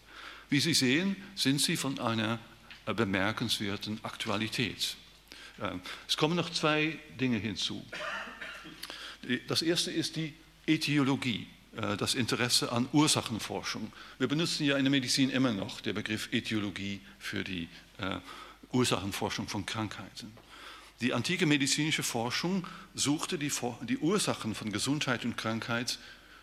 Wie 0.48 0.60
Sie 0.60 0.74
sehen, 0.74 1.16
sind 1.34 1.60
sie 1.60 1.76
von 1.76 1.98
einer 1.98 2.38
äh, 2.86 2.94
bemerkenswerten 2.94 3.98
Aktualität. 4.04 4.96
Es 6.08 6.16
kommen 6.16 6.34
noch 6.34 6.50
zwei 6.50 6.98
Dinge 7.20 7.38
hinzu. 7.38 7.86
Das 9.46 9.62
erste 9.62 9.92
ist 9.92 10.16
die 10.16 10.34
Äthiologie, 10.66 11.46
das 11.96 12.16
Interesse 12.16 12.72
an 12.72 12.88
Ursachenforschung. 12.92 13.92
Wir 14.18 14.26
benutzen 14.26 14.64
ja 14.64 14.76
in 14.76 14.82
der 14.82 14.90
Medizin 14.90 15.30
immer 15.30 15.52
noch 15.52 15.80
den 15.80 15.94
Begriff 15.94 16.28
Äthiologie 16.32 17.00
für 17.20 17.44
die 17.44 17.68
Ursachenforschung 18.72 19.46
von 19.46 19.64
Krankheiten. 19.64 20.32
Die 21.00 21.12
antike 21.12 21.46
medizinische 21.46 22.02
Forschung 22.02 22.66
suchte 22.94 23.38
die, 23.38 23.52
die, 23.82 23.98
Ursachen 23.98 24.54
von 24.54 24.72
Gesundheit 24.72 25.24
und 25.24 25.36
Krankheit 25.36 25.98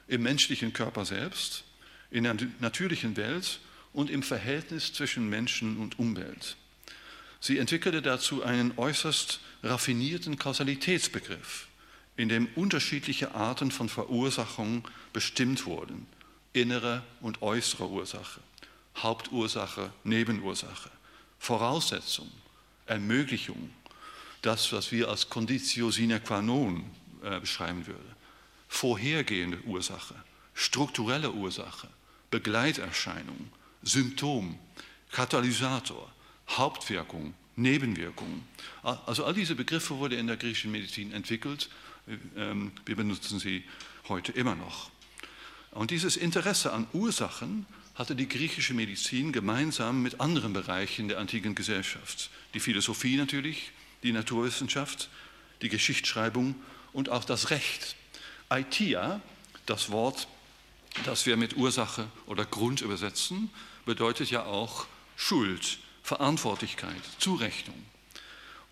im 0.07 0.23
menschlichen 0.23 0.73
Körper 0.73 1.05
selbst, 1.05 1.63
in 2.09 2.25
der 2.25 2.35
natürlichen 2.59 3.15
Welt 3.15 3.59
und 3.93 4.09
im 4.09 4.23
Verhältnis 4.23 4.93
zwischen 4.93 5.29
Menschen 5.29 5.77
und 5.77 5.99
Umwelt. 5.99 6.57
Sie 7.39 7.57
entwickelte 7.57 8.01
dazu 8.01 8.43
einen 8.43 8.77
äußerst 8.77 9.39
raffinierten 9.63 10.37
Kausalitätsbegriff, 10.37 11.67
in 12.17 12.29
dem 12.29 12.47
unterschiedliche 12.55 13.33
Arten 13.33 13.71
von 13.71 13.89
Verursachung 13.89 14.87
bestimmt 15.13 15.65
wurden, 15.65 16.05
innere 16.53 17.03
und 17.21 17.41
äußere 17.41 17.89
Ursache, 17.89 18.41
Hauptursache, 18.97 19.91
Nebenursache, 20.03 20.91
Voraussetzung, 21.39 22.29
Ermöglichung, 22.85 23.71
das, 24.41 24.71
was 24.71 24.91
wir 24.91 25.09
als 25.09 25.29
Conditio 25.29 25.91
sine 25.91 26.19
qua 26.19 26.41
non 26.41 26.83
äh, 27.23 27.39
beschreiben 27.39 27.85
würden. 27.87 28.15
Vorhergehende 28.67 29.59
Ursache, 29.65 30.15
strukturelle 30.53 31.31
Ursache, 31.31 31.87
Begleiterscheinung, 32.29 33.51
Symptom, 33.83 34.57
Katalysator, 35.11 36.11
Hauptwirkung, 36.47 37.33
Nebenwirkung. 37.55 38.43
Also 38.81 39.25
all 39.25 39.33
diese 39.33 39.55
Begriffe 39.55 39.97
wurden 39.97 40.17
in 40.17 40.27
der 40.27 40.37
griechischen 40.37 40.71
Medizin 40.71 41.11
entwickelt. 41.11 41.69
Ähm, 42.35 42.71
wir 42.85 42.95
benutzen 42.95 43.39
sie 43.39 43.63
heute 44.07 44.31
immer 44.31 44.55
noch. 44.55 44.89
Und 45.71 45.91
dieses 45.91 46.17
Interesse 46.17 46.73
an 46.73 46.87
Ursachen 46.93 47.65
hatte 47.95 48.15
die 48.15 48.27
griechische 48.27 48.73
Medizin 48.73 49.31
gemeinsam 49.31 50.01
mit 50.01 50.19
anderen 50.19 50.53
Bereichen 50.53 51.07
der 51.07 51.19
antiken 51.19 51.55
Gesellschaft. 51.55 52.29
Die 52.53 52.59
Philosophie 52.59 53.17
natürlich, 53.17 53.71
die 54.03 54.11
Naturwissenschaft, 54.11 55.09
die 55.61 55.69
Geschichtsschreibung 55.69 56.55
und 56.93 57.09
auch 57.09 57.23
das 57.23 57.49
Recht. 57.49 57.95
Aitia, 58.49 59.21
das 59.65 59.91
Wort, 59.91 60.27
das 61.05 61.25
wir 61.25 61.37
mit 61.37 61.55
Ursache 61.55 62.07
oder 62.25 62.45
Grund 62.45 62.81
übersetzen, 62.81 63.49
bedeutet 63.85 64.29
ja 64.31 64.43
auch 64.43 64.87
Schuld, 65.15 65.79
Verantwortlichkeit, 66.03 67.01
Zurechnung. 67.19 67.85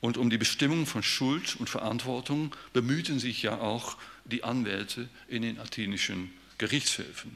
Und 0.02 0.18
um 0.18 0.30
die 0.30 0.38
Bestimmung 0.38 0.86
von 0.86 1.04
Schuld 1.04 1.56
und 1.58 1.70
Verantwortung 1.70 2.56
bemühten 2.74 3.20
sich 3.20 3.42
ja 3.42 3.60
auch 3.60 3.98
die 4.26 4.44
Anwälte 4.44 5.10
in 5.28 5.42
den 5.42 5.60
athenischen 5.60 6.34
Gerichtshöfen. 6.58 7.36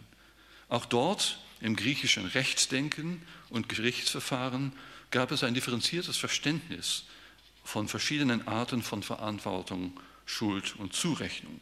Auch 0.70 0.86
dort 0.86 1.40
im 1.62 1.76
griechischen 1.76 2.26
Rechtsdenken 2.26 3.22
und 3.50 3.70
Gerichtsverfahren 3.70 4.74
gab 5.12 5.32
es 5.32 5.44
ein 5.44 5.54
differenziertes 5.54 6.18
Verständnis 6.18 7.04
von 7.64 7.88
verschiedenen 7.88 8.48
Arten 8.48 8.84
von 8.84 9.04
Verantwortung, 9.04 10.00
Schuld 10.26 10.76
und 10.78 10.94
Zurechnung. 10.94 11.60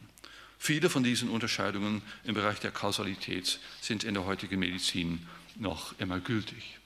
Viele 0.58 0.90
von 0.90 1.02
diesen 1.02 1.28
Unterscheidungen 1.28 2.02
im 2.24 2.34
Bereich 2.34 2.60
der 2.60 2.70
Kausalität 2.70 3.58
sind 3.80 4.04
in 4.04 4.14
der 4.14 4.24
heutigen 4.24 4.60
Medizin 4.60 5.26
noch 5.56 5.98
immer 5.98 6.20
gültig. 6.20 6.78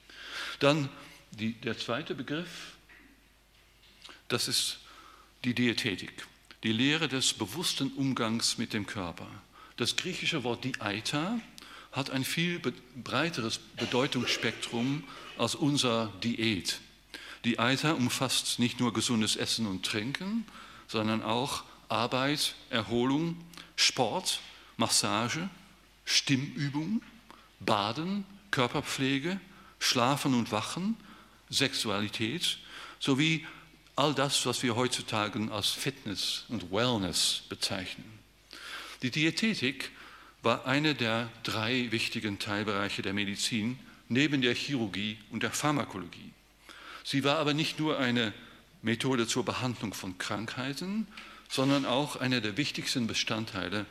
Dann 0.59 0.89
die, 1.31 1.53
der 1.53 1.77
zweite 1.77 2.15
Begriff, 2.15 2.73
das 4.27 4.47
ist 4.47 4.79
die 5.43 5.53
Diätetik, 5.53 6.25
die 6.63 6.71
Lehre 6.71 7.07
des 7.07 7.33
bewussten 7.33 7.91
Umgangs 7.93 8.57
mit 8.57 8.73
dem 8.73 8.87
Körper. 8.87 9.27
Das 9.77 9.95
griechische 9.95 10.43
Wort 10.43 10.63
Diaita 10.63 11.39
hat 11.91 12.09
ein 12.09 12.23
viel 12.23 12.59
breiteres 12.95 13.59
Bedeutungsspektrum 13.59 15.03
als 15.37 15.55
unser 15.55 16.11
Diät. 16.23 16.79
Diaita 17.45 17.93
umfasst 17.93 18.59
nicht 18.59 18.79
nur 18.79 18.93
gesundes 18.93 19.35
Essen 19.35 19.67
und 19.67 19.85
Trinken, 19.85 20.45
sondern 20.87 21.21
auch 21.21 21.63
Arbeit, 21.89 22.55
Erholung, 22.69 23.37
Sport, 23.75 24.41
Massage, 24.77 25.49
Stimmübung, 26.05 27.01
Baden, 27.59 28.25
Körperpflege, 28.51 29.39
Schlafen 29.79 30.33
und 30.33 30.51
Wachen, 30.51 30.95
Sexualität 31.49 32.57
sowie 32.99 33.45
all 33.95 34.13
das, 34.13 34.45
was 34.45 34.63
wir 34.63 34.75
heutzutage 34.75 35.51
als 35.51 35.69
Fitness 35.69 36.45
und 36.49 36.71
Wellness 36.71 37.43
bezeichnen. 37.49 38.19
Die 39.01 39.11
Diätetik 39.11 39.91
war 40.41 40.65
einer 40.65 40.93
der 40.93 41.29
drei 41.43 41.91
wichtigen 41.91 42.39
Teilbereiche 42.39 43.01
der 43.01 43.13
Medizin 43.13 43.79
neben 44.07 44.41
der 44.41 44.55
Chirurgie 44.55 45.17
und 45.31 45.43
der 45.43 45.51
Pharmakologie. 45.51 46.31
Sie 47.09 47.23
war 47.23 47.37
aber 47.37 47.53
nicht 47.53 47.79
nur 47.79 47.97
eine 47.99 48.33
Methode 48.81 49.27
zur 49.27 49.45
Behandlung 49.45 49.93
von 49.93 50.17
Krankheiten, 50.17 51.07
sondern 51.47 51.85
auch 51.85 52.17
einer 52.17 52.41
der 52.41 52.57
wichtigsten 52.57 53.07
Bestandteile 53.07 53.85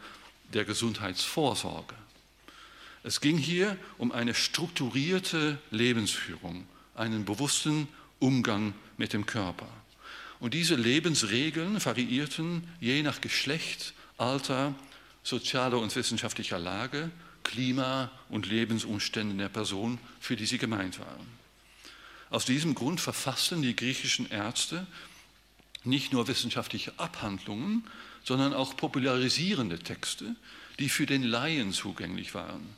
der 0.52 0.66
Gesundheitsvorsorge. 0.66 1.94
Es 3.04 3.22
ging 3.22 3.38
hier 3.38 3.78
um 3.96 4.12
eine 4.12 4.34
strukturierte 4.34 5.58
Lebensführung, 5.70 6.66
einen 6.94 7.24
bewussten 7.24 7.88
Umgang 8.18 8.74
mit 8.98 9.14
dem 9.14 9.24
Körper. 9.24 9.70
Und 10.38 10.52
diese 10.52 10.74
Lebensregeln 10.74 11.82
variierten 11.82 12.68
je 12.80 13.02
nach 13.02 13.22
Geschlecht, 13.22 13.94
Alter, 14.18 14.74
sozialer 15.22 15.78
und 15.78 15.96
wissenschaftlicher 15.96 16.58
Lage, 16.58 17.10
Klima 17.44 18.10
und 18.28 18.44
Lebensumständen 18.44 19.38
der 19.38 19.48
Person, 19.48 19.98
für 20.20 20.36
die 20.36 20.44
sie 20.44 20.58
gemeint 20.58 21.00
waren. 21.00 21.45
Aus 22.30 22.44
diesem 22.44 22.74
Grund 22.74 23.00
verfassten 23.00 23.62
die 23.62 23.76
griechischen 23.76 24.30
Ärzte 24.30 24.86
nicht 25.84 26.12
nur 26.12 26.26
wissenschaftliche 26.26 26.92
Abhandlungen, 26.98 27.84
sondern 28.24 28.52
auch 28.54 28.76
popularisierende 28.76 29.78
Texte, 29.78 30.34
die 30.78 30.88
für 30.88 31.06
den 31.06 31.22
Laien 31.22 31.72
zugänglich 31.72 32.34
waren 32.34 32.74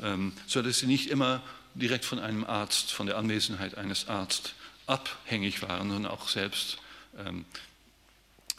ähm, 0.00 0.32
sodass 0.46 0.80
sie 0.80 0.86
nicht 0.86 1.08
immer 1.08 1.42
direkt 1.74 2.04
von 2.04 2.18
einem 2.18 2.44
Arzt, 2.44 2.92
von 2.92 3.06
der 3.06 3.16
Anwesenheit 3.16 3.76
eines 3.76 4.08
Arztes 4.08 4.54
abhängig 4.86 5.62
waren, 5.62 5.90
sondern 5.90 6.12
auch 6.12 6.28
selbst 6.28 6.78
ähm, 7.18 7.44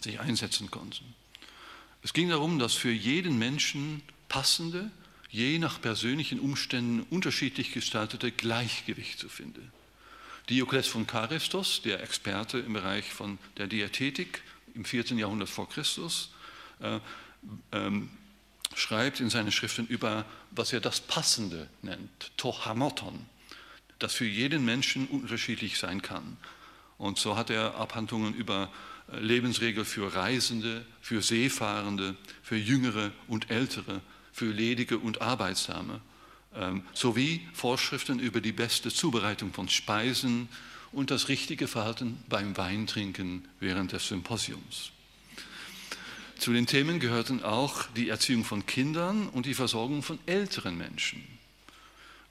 sich 0.02 0.20
einsetzen 0.20 0.70
konnten. 0.70 1.16
Es 2.04 2.14
ging 2.14 2.30
darum, 2.30 2.60
dass 2.60 2.74
für 2.74 2.92
jeden 2.92 3.40
Menschen 3.40 4.02
passende, 4.30 4.92
je 5.30 5.58
nach 5.58 5.82
persönlichen 5.82 6.40
Umständen 6.40 7.02
unterschiedlich 7.10 7.72
gestaltete 7.72 8.32
Gleichgewicht 8.32 9.20
zu 9.20 9.30
finden. 9.30 9.72
Diokles 10.50 10.88
von 10.88 11.06
Charistos, 11.06 11.82
der 11.82 12.02
Experte 12.02 12.60
im 12.60 12.74
Bereich 12.74 13.12
von 13.12 13.38
der 13.58 13.68
Diätetik 13.68 14.42
im 14.76 14.86
14. 14.86 15.18
Jahrhundert 15.18 15.50
vor 15.50 15.68
Christus, 15.68 16.32
äh, 16.80 17.00
ähm, 17.72 18.10
schreibt 18.76 19.20
in 19.20 19.30
seinen 19.30 19.52
Schriften 19.52 19.88
über, 19.88 20.26
was 20.52 20.72
er 20.72 20.80
das 20.80 21.02
Passende 21.02 21.68
nennt, 21.82 22.32
Tohamoton, 22.38 23.26
das 24.00 24.14
für 24.14 24.26
jeden 24.26 24.64
Menschen 24.64 25.08
unterschiedlich 25.08 25.80
sein 25.80 26.02
kann. 26.02 26.38
Und 26.98 27.18
so 27.18 27.36
hat 27.36 27.50
er 27.50 27.76
Abhandlungen 27.76 28.34
über 28.34 28.72
äh, 29.12 29.20
Lebensregeln 29.20 29.86
für 29.86 30.16
Reisende, 30.16 30.86
für 31.02 31.22
Seefahrende, 31.22 32.16
für 32.42 32.58
Jüngere 32.58 33.12
und 33.28 33.50
Ältere, 33.50 34.02
für 34.32 34.52
Ledige 34.52 34.98
und 34.98 35.22
Arbeitsame, 35.22 36.02
sowie 36.94 37.42
Vorschriften 37.54 38.20
über 38.20 38.42
die 38.42 38.52
beste 38.52 38.90
Zubereitung 38.90 39.54
von 39.54 39.70
Speisen 39.70 40.50
und 40.92 41.12
das 41.12 41.28
richtige 41.28 41.68
Verhalten 41.68 42.18
beim 42.30 42.58
Weintrinken 42.58 43.48
während 43.60 43.92
des 43.92 44.08
Symposiums. 44.08 44.92
Zu 46.40 46.54
den 46.54 46.68
Themen 46.68 47.00
gehörten 47.00 47.44
auch 47.44 47.84
die 47.96 48.10
Erziehung 48.10 48.44
von 48.44 48.66
Kindern 48.66 49.28
und 49.30 49.46
die 49.46 49.56
Versorgung 49.56 50.04
von 50.04 50.20
älteren 50.28 50.78
Menschen. 50.78 51.24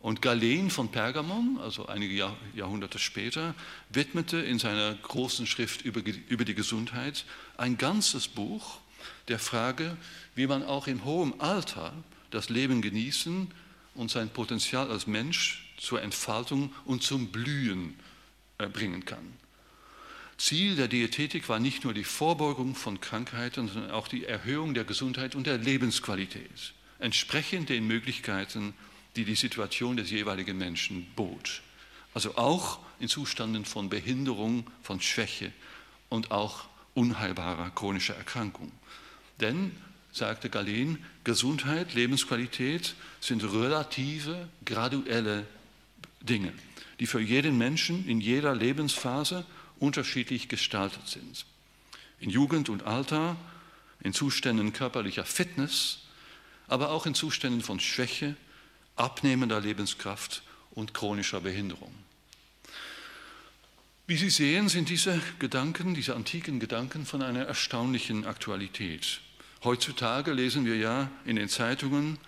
Und 0.01 0.23
Galen 0.23 0.71
von 0.71 0.93
Pergamon, 0.93 1.59
also 1.61 1.87
einige 1.87 2.33
Jahrhunderte 2.55 3.01
später, 3.01 3.55
widmete 3.91 4.39
in 4.39 4.61
seiner 4.61 4.95
großen 4.95 5.47
Schrift 5.47 5.83
über, 5.83 6.03
die 6.03 6.55
Gesundheit 6.55 7.25
ein 7.57 7.77
ganzes 7.77 8.29
Buch 8.29 8.79
der 9.27 9.41
Frage, 9.41 9.97
wie 10.37 10.47
man 10.47 10.63
auch 10.63 10.87
in 10.87 11.05
hohem 11.05 11.35
Alter 11.39 11.93
das 12.31 12.49
Leben 12.49 12.83
genießen 12.83 13.51
und 13.97 14.11
sein 14.11 14.31
Potenzial 14.31 14.91
als 14.91 15.07
Mensch 15.07 15.75
zur 15.77 16.03
Entfaltung 16.03 16.73
und 16.85 17.03
zum 17.03 17.29
Blühen 17.29 17.99
äh, 18.59 18.69
bringen 18.69 19.05
kann. 19.05 19.35
Ziel 20.39 20.77
der 20.77 20.89
Diätetik 20.89 21.49
war 21.49 21.59
nicht 21.59 21.85
nur 21.85 21.95
die 21.95 22.05
Vorbeugung 22.05 22.75
von 22.75 23.01
Krankheiten, 23.01 23.69
sondern 23.69 23.91
auch 23.91 24.07
die 24.07 24.25
Erhöhung 24.25 24.75
der 24.75 24.85
Gesundheit 24.85 25.35
und 25.35 25.47
der 25.47 25.59
Lebensqualität, 25.59 26.75
entsprechend 26.99 27.71
den 27.71 27.87
Möglichkeiten, 27.87 28.75
die 29.17 29.25
die 29.25 29.35
Situation 29.35 29.97
des 29.97 30.11
jeweiligen 30.11 30.59
Menschen 30.59 31.07
bot. 31.17 31.63
Also 32.13 32.37
auch 32.37 32.81
in 33.01 33.09
Zuständen 33.09 33.65
von 33.65 33.89
Behinderung, 33.89 34.67
von 34.83 35.01
Schwäche 35.01 35.53
und 36.11 36.31
auch 36.31 36.67
unheilbarer 36.95 37.71
chronischer 37.71 38.15
Erkrankung. 38.15 38.73
Denn, 39.41 39.73
sagte 40.17 40.49
Galen, 40.49 41.05
Gesundheit, 41.25 41.95
Lebensqualität 41.95 42.95
sind 43.21 43.45
relative, 43.45 44.49
graduelle 44.65 45.47
Dinge, 46.21 46.53
die 46.99 47.07
für 47.07 47.21
jeden 47.21 47.59
Menschen 47.59 48.09
in 48.09 48.21
jeder 48.21 48.55
Lebensphase 48.55 49.45
unterschiedlich 49.79 50.49
gestaltet 50.49 51.07
sind. 51.07 51.45
In 52.19 52.31
Jugend 52.31 52.71
und 52.71 52.85
Alter, 52.85 53.37
in 54.01 54.15
Zuständen 54.15 54.73
körperlicher 54.73 55.25
Fitness, 55.25 55.99
aber 56.67 56.91
auch 56.91 57.05
in 57.05 57.15
Zuständen 57.15 57.61
von 57.61 57.79
Schwäche, 57.79 58.37
abnehmender 58.97 59.61
Lebenskraft 59.61 60.43
und 60.71 60.95
chronischer 60.95 61.43
Behinderung. 61.43 61.93
Wie 64.07 64.17
Sie 64.17 64.31
sehen, 64.31 64.69
sind 64.69 64.89
diese 64.89 65.21
Gedanken, 65.39 65.95
diese 65.95 66.15
antiken 66.15 66.59
Gedanken 66.59 67.05
von 67.05 67.23
einer 67.23 67.45
erstaunlichen 67.45 68.25
Aktualität. 68.25 69.21
Heutzutage 69.65 70.33
lesen 70.33 70.65
wir 70.65 70.77
ja 70.77 71.11
in 71.25 71.37
den 71.37 71.49
Zeitungen, 71.49 72.19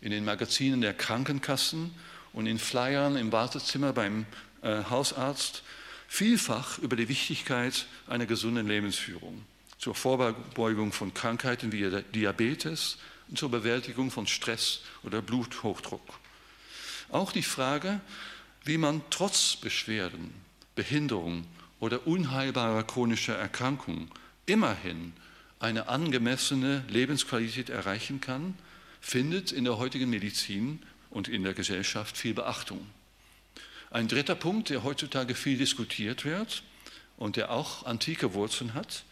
in 0.00 0.10
den 0.10 0.24
Magazinen 0.24 0.80
der 0.80 0.94
Krankenkassen 0.94 1.94
und 2.32 2.46
in 2.46 2.58
Flyern 2.58 3.16
im 3.16 3.32
Wartezimmer 3.32 3.92
beim 3.92 4.26
äh, 4.62 4.84
Hausarzt 4.88 5.62
vielfach 6.08 6.78
über 6.78 6.96
die 6.96 7.08
Wichtigkeit 7.08 7.86
einer 8.06 8.26
gesunden 8.26 8.66
Lebensführung 8.66 9.44
zur 9.78 9.94
Vorbeugung 9.94 10.92
von 10.92 11.12
Krankheiten 11.12 11.72
wie 11.72 12.02
Diabetes 12.14 12.98
und 13.28 13.38
zur 13.38 13.50
Bewältigung 13.50 14.10
von 14.10 14.26
Stress 14.26 14.82
oder 15.02 15.22
Bluthochdruck. 15.22 16.18
Auch 17.10 17.32
die 17.32 17.42
Frage, 17.42 18.00
wie 18.64 18.78
man 18.78 19.02
trotz 19.10 19.56
Beschwerden, 19.56 20.32
Behinderung 20.74 21.46
oder 21.78 22.06
unheilbarer 22.06 22.82
chronischer 22.84 23.36
Erkrankung 23.36 24.10
immerhin 24.46 25.12
eine 25.58 25.88
angemessene 25.88 26.84
Lebensqualität 26.88 27.70
erreichen 27.70 28.20
kann, 28.20 28.54
findet 29.00 29.52
in 29.52 29.64
der 29.64 29.78
heutigen 29.78 30.10
Medizin 30.10 30.80
und 31.10 31.28
in 31.28 31.44
der 31.44 31.54
Gesellschaft 31.54 32.16
viel 32.16 32.34
Beachtung. 32.34 32.86
Ein 33.90 34.08
dritter 34.08 34.34
Punkt, 34.34 34.68
der 34.70 34.82
heutzutage 34.82 35.34
viel 35.34 35.56
diskutiert 35.56 36.24
wird 36.24 36.62
und 37.16 37.36
der 37.36 37.50
auch 37.50 37.86
antike 37.86 38.34
Wurzeln 38.34 38.74
hat, 38.74 39.04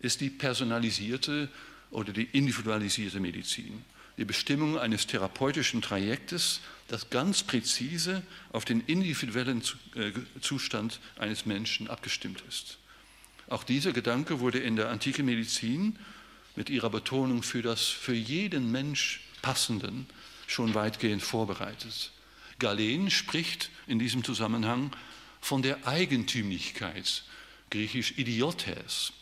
ist 0.00 0.20
die 0.20 0.30
personalisierte 0.30 1.48
oder 1.90 2.12
die 2.12 2.24
individualisierte 2.24 3.20
Medizin. 3.20 3.84
Die 4.18 4.24
Bestimmung 4.24 4.78
eines 4.78 5.06
therapeutischen 5.06 5.82
Trajektes, 5.82 6.60
das 6.88 7.10
ganz 7.10 7.42
präzise 7.42 8.22
auf 8.50 8.64
den 8.64 8.80
individuellen 8.80 9.62
äh, 9.94 10.12
Zustand 10.40 11.00
eines 11.18 11.46
Menschen 11.46 11.88
abgestimmt 11.88 12.42
ist. 12.48 12.78
Auch 13.48 13.64
dieser 13.64 13.92
Gedanke 13.92 14.40
wurde 14.40 14.58
in 14.58 14.76
der 14.76 14.90
antiken 14.90 15.26
Medizin 15.26 15.98
mit 16.56 16.70
ihrer 16.70 16.90
Betonung 16.90 17.42
für 17.42 17.62
das 17.62 17.86
für 17.86 18.14
jeden 18.14 18.72
Mensch 18.72 19.20
passenden 19.42 20.06
schon 20.46 20.74
weitgehend 20.74 21.22
vorbereitet. 21.22 22.12
Galen 22.58 23.10
spricht 23.10 23.70
in 23.86 23.98
diesem 23.98 24.24
Zusammenhang 24.24 24.90
von 25.40 25.62
der 25.62 25.86
Eigentümlichkeit, 25.86 27.24
griechisch 27.70 28.14
Idiotes, 28.16 29.12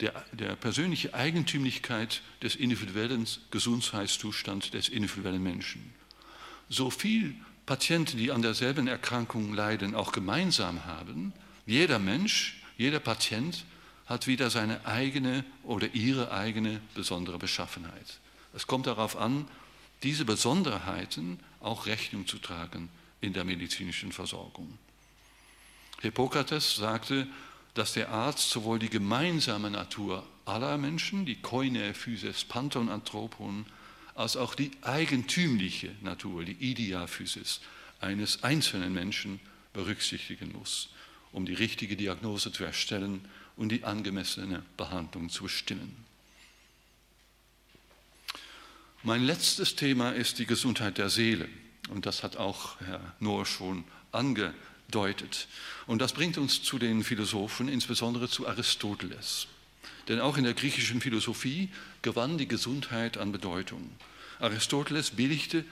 der, 0.00 0.24
der 0.32 0.56
persönliche 0.56 1.14
Eigentümlichkeit 1.14 2.22
des 2.42 2.54
individuellen 2.54 3.26
Gesundheitszustands 3.50 4.70
des 4.70 4.88
individuellen 4.88 5.42
Menschen. 5.42 5.92
So 6.68 6.90
viel 6.90 7.34
Patienten, 7.64 8.18
die 8.18 8.30
an 8.30 8.42
derselben 8.42 8.86
Erkrankung 8.86 9.54
leiden, 9.54 9.94
auch 9.94 10.12
gemeinsam 10.12 10.84
haben, 10.84 11.32
jeder 11.66 11.98
Mensch, 11.98 12.62
jeder 12.76 13.00
Patient 13.00 13.64
hat 14.06 14.26
wieder 14.26 14.50
seine 14.50 14.84
eigene 14.86 15.44
oder 15.62 15.94
ihre 15.94 16.30
eigene 16.30 16.80
besondere 16.94 17.38
Beschaffenheit. 17.38 18.20
Es 18.54 18.66
kommt 18.66 18.86
darauf 18.86 19.16
an, 19.16 19.48
diese 20.02 20.24
Besonderheiten 20.24 21.40
auch 21.60 21.86
Rechnung 21.86 22.26
zu 22.26 22.38
tragen 22.38 22.88
in 23.20 23.32
der 23.32 23.44
medizinischen 23.44 24.12
Versorgung. 24.12 24.78
Hippokrates 26.02 26.76
sagte, 26.76 27.26
dass 27.74 27.94
der 27.94 28.10
Arzt 28.10 28.50
sowohl 28.50 28.78
die 28.78 28.88
gemeinsame 28.88 29.70
Natur 29.70 30.26
aller 30.44 30.78
Menschen, 30.78 31.26
die 31.26 31.36
Koine, 31.36 31.94
Physis, 31.94 32.44
Panton, 32.44 32.88
Anthropon, 32.88 33.66
als 34.14 34.36
auch 34.36 34.54
die 34.54 34.70
eigentümliche 34.82 35.94
Natur, 36.00 36.44
die 36.44 36.52
Ideaphysis 36.52 37.60
eines 38.00 38.42
einzelnen 38.42 38.94
Menschen 38.94 39.40
berücksichtigen 39.72 40.52
muss, 40.52 40.88
um 41.36 41.44
die 41.44 41.52
richtige 41.52 41.96
Diagnose 41.96 42.50
zu 42.50 42.64
erstellen 42.64 43.20
und 43.58 43.68
die 43.68 43.84
angemessene 43.84 44.62
Behandlung 44.78 45.28
zu 45.28 45.42
bestimmen. 45.42 45.94
Mein 49.02 49.22
letztes 49.22 49.76
Thema 49.76 50.12
ist 50.12 50.38
die 50.38 50.46
Gesundheit 50.46 50.96
der 50.96 51.10
Seele. 51.10 51.46
Und 51.90 52.06
das 52.06 52.22
hat 52.22 52.38
auch 52.38 52.80
Herr 52.80 53.14
Nohr 53.20 53.44
schon 53.44 53.84
angedeutet. 54.12 55.46
Und 55.86 56.00
das 56.00 56.14
bringt 56.14 56.38
uns 56.38 56.62
zu 56.62 56.78
den 56.78 57.04
Philosophen, 57.04 57.68
insbesondere 57.68 58.30
zu 58.30 58.48
Aristoteles. 58.48 59.46
Denn 60.08 60.20
auch 60.20 60.38
in 60.38 60.44
der 60.44 60.54
griechischen 60.54 61.02
Philosophie 61.02 61.68
gewann 62.00 62.38
die 62.38 62.48
Gesundheit 62.48 63.18
an 63.18 63.30
Bedeutung. 63.30 63.90
Aristoteles 64.40 65.10
billigte 65.10 65.66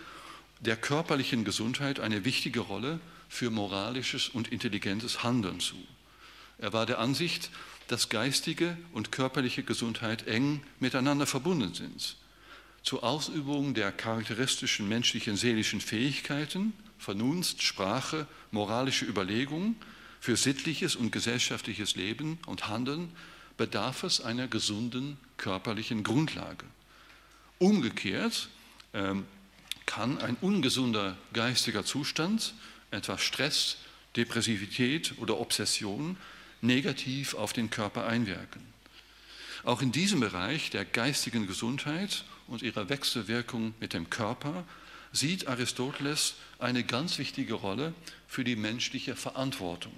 der 0.61 0.77
körperlichen 0.77 1.43
Gesundheit 1.43 2.01
eine 2.01 2.27
wichtige 2.27 2.61
Rolle 2.61 3.01
für 3.29 3.51
moralisches 3.51 4.29
und 4.29 4.49
intelligentes 4.49 5.23
Handeln 5.23 5.61
zu. 5.61 5.77
Er 6.59 6.73
war 6.73 6.87
der 6.87 6.99
Ansicht, 6.99 7.51
dass 7.89 8.09
geistige 8.09 8.77
und 8.93 9.13
körperliche 9.13 9.63
Gesundheit 9.63 10.27
eng 10.27 10.63
miteinander 10.81 11.27
verbunden 11.27 11.75
sind 11.75 12.17
zur 12.85 13.03
Ausübung 13.03 13.73
der 13.73 13.91
charakteristischen 13.91 14.87
menschlichen 14.87 15.37
seelischen 15.37 15.81
Fähigkeiten, 15.81 16.75
Vernunft, 16.99 17.63
Sprache, 17.63 18.27
moralische 18.51 19.07
Überlegung 19.07 19.77
für 20.21 20.37
sittliches 20.37 20.95
und 20.95 21.11
gesellschaftliches 21.11 21.97
Leben 21.97 22.39
und 22.47 22.69
Handeln 22.69 23.11
bedarf 23.57 24.03
es 24.05 24.21
einer 24.21 24.49
gesunden 24.49 25.17
körperlichen 25.39 26.03
Grundlage. 26.03 26.67
Umgekehrt 27.59 28.49
ähm, 28.93 29.25
kann 29.87 30.19
ein 30.19 30.37
ungesunder 30.41 31.17
geistiger 31.33 31.85
Zustand, 31.85 32.55
etwa 32.95 33.19
Stress, 33.19 33.77
Depressivität 34.17 35.15
oder 35.19 35.39
Obsession, 35.39 36.17
negativ 36.61 37.35
auf 37.35 37.53
den 37.53 37.71
Körper 37.71 38.07
einwirken. 38.07 38.63
Auch 39.65 39.83
in 39.83 39.93
diesem 39.93 40.21
Bereich 40.21 40.71
der 40.71 40.85
geistigen 40.85 41.47
Gesundheit 41.47 42.25
und 42.47 42.63
ihrer 42.63 42.89
Wechselwirkung 42.89 43.75
mit 43.81 43.93
dem 43.93 44.11
Körper 44.11 44.65
sieht 45.13 45.47
Aristoteles 45.47 46.35
eine 46.59 46.85
ganz 46.85 47.19
wichtige 47.19 47.55
Rolle 47.55 47.95
für 48.27 48.45
die 48.45 48.57
menschliche 48.57 49.17
Verantwortung. 49.17 49.95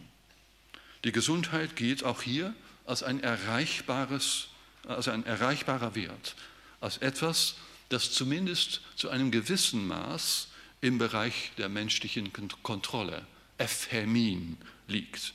Die 1.05 1.13
Gesundheit 1.13 1.75
gilt 1.77 2.05
auch 2.05 2.23
hier 2.23 2.55
als 2.85 3.03
ein, 3.03 3.23
erreichbares, 3.23 4.49
als 4.87 5.09
ein 5.09 5.25
erreichbarer 5.25 5.95
Wert, 5.95 6.37
als 6.81 6.99
etwas, 6.99 7.57
das 7.89 8.13
zumindest 8.13 8.83
zu 8.95 9.09
einem 9.09 9.31
gewissen 9.31 9.87
Maß 9.87 10.49
im 10.87 10.99
Bereich 10.99 11.51
der 11.59 11.69
menschlichen 11.69 12.33
Kontrolle, 12.63 13.27
Ephemin, 13.59 14.57
liegt. 14.87 15.35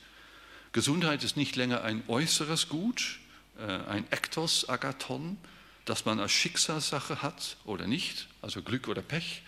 Gesundheit 0.72 1.26
ist 1.26 1.36
nicht 1.36 1.58
länger 1.58 1.84
ein 1.84 2.04
äußeres 2.08 2.70
Gut, 2.70 3.20
äh, 3.60 3.64
ein 3.64 4.06
Ektos 4.12 4.70
Agathon, 4.70 5.38
das 5.84 6.06
man 6.06 6.22
als 6.22 6.32
Schicksalssache 6.32 7.22
hat 7.22 7.58
oder 7.66 7.86
nicht, 7.86 8.30
also 8.42 8.62
Glück 8.62 8.88
oder 8.88 9.02
Pech. 9.02 9.44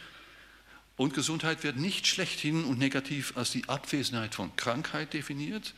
Und 0.97 1.13
Gesundheit 1.13 1.63
wird 1.63 1.77
nicht 1.77 2.05
schlechthin 2.05 2.65
und 2.65 2.79
negativ 2.79 3.37
als 3.37 3.51
die 3.51 3.69
Abwesenheit 3.69 4.35
von 4.35 4.53
Krankheit 4.57 5.13
definiert, 5.13 5.73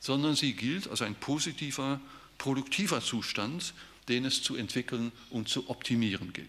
sondern 0.00 0.36
sie 0.36 0.52
gilt 0.52 0.88
als 0.88 1.00
ein 1.00 1.14
positiver, 1.14 1.98
produktiver 2.36 3.00
Zustand, 3.00 3.72
den 4.08 4.26
es 4.26 4.42
zu 4.42 4.54
entwickeln 4.56 5.12
und 5.30 5.48
zu 5.48 5.70
optimieren 5.70 6.34
gilt. 6.34 6.48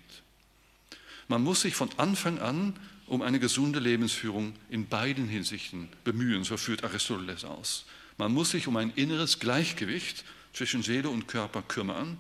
Man 1.30 1.42
muss 1.42 1.62
sich 1.62 1.76
von 1.76 1.90
Anfang 1.98 2.40
an 2.40 2.78
um 3.08 3.22
eine 3.22 3.40
gesunde 3.40 3.80
Lebensführung 3.80 4.54
in 4.70 4.88
beiden 4.88 5.28
Hinsichten 5.28 5.90
bemühen, 6.04 6.44
so 6.44 6.58
führt 6.58 6.84
Aristoteles 6.84 7.46
aus. 7.46 7.86
Man 8.18 8.34
muss 8.34 8.52
sich 8.52 8.68
um 8.68 8.78
ein 8.78 8.92
inneres 8.96 9.40
Gleichgewicht 9.40 10.24
zwischen 10.54 10.84
Seele 10.84 11.10
und 11.10 11.28
Körper 11.28 11.62
kümmern, 11.62 12.18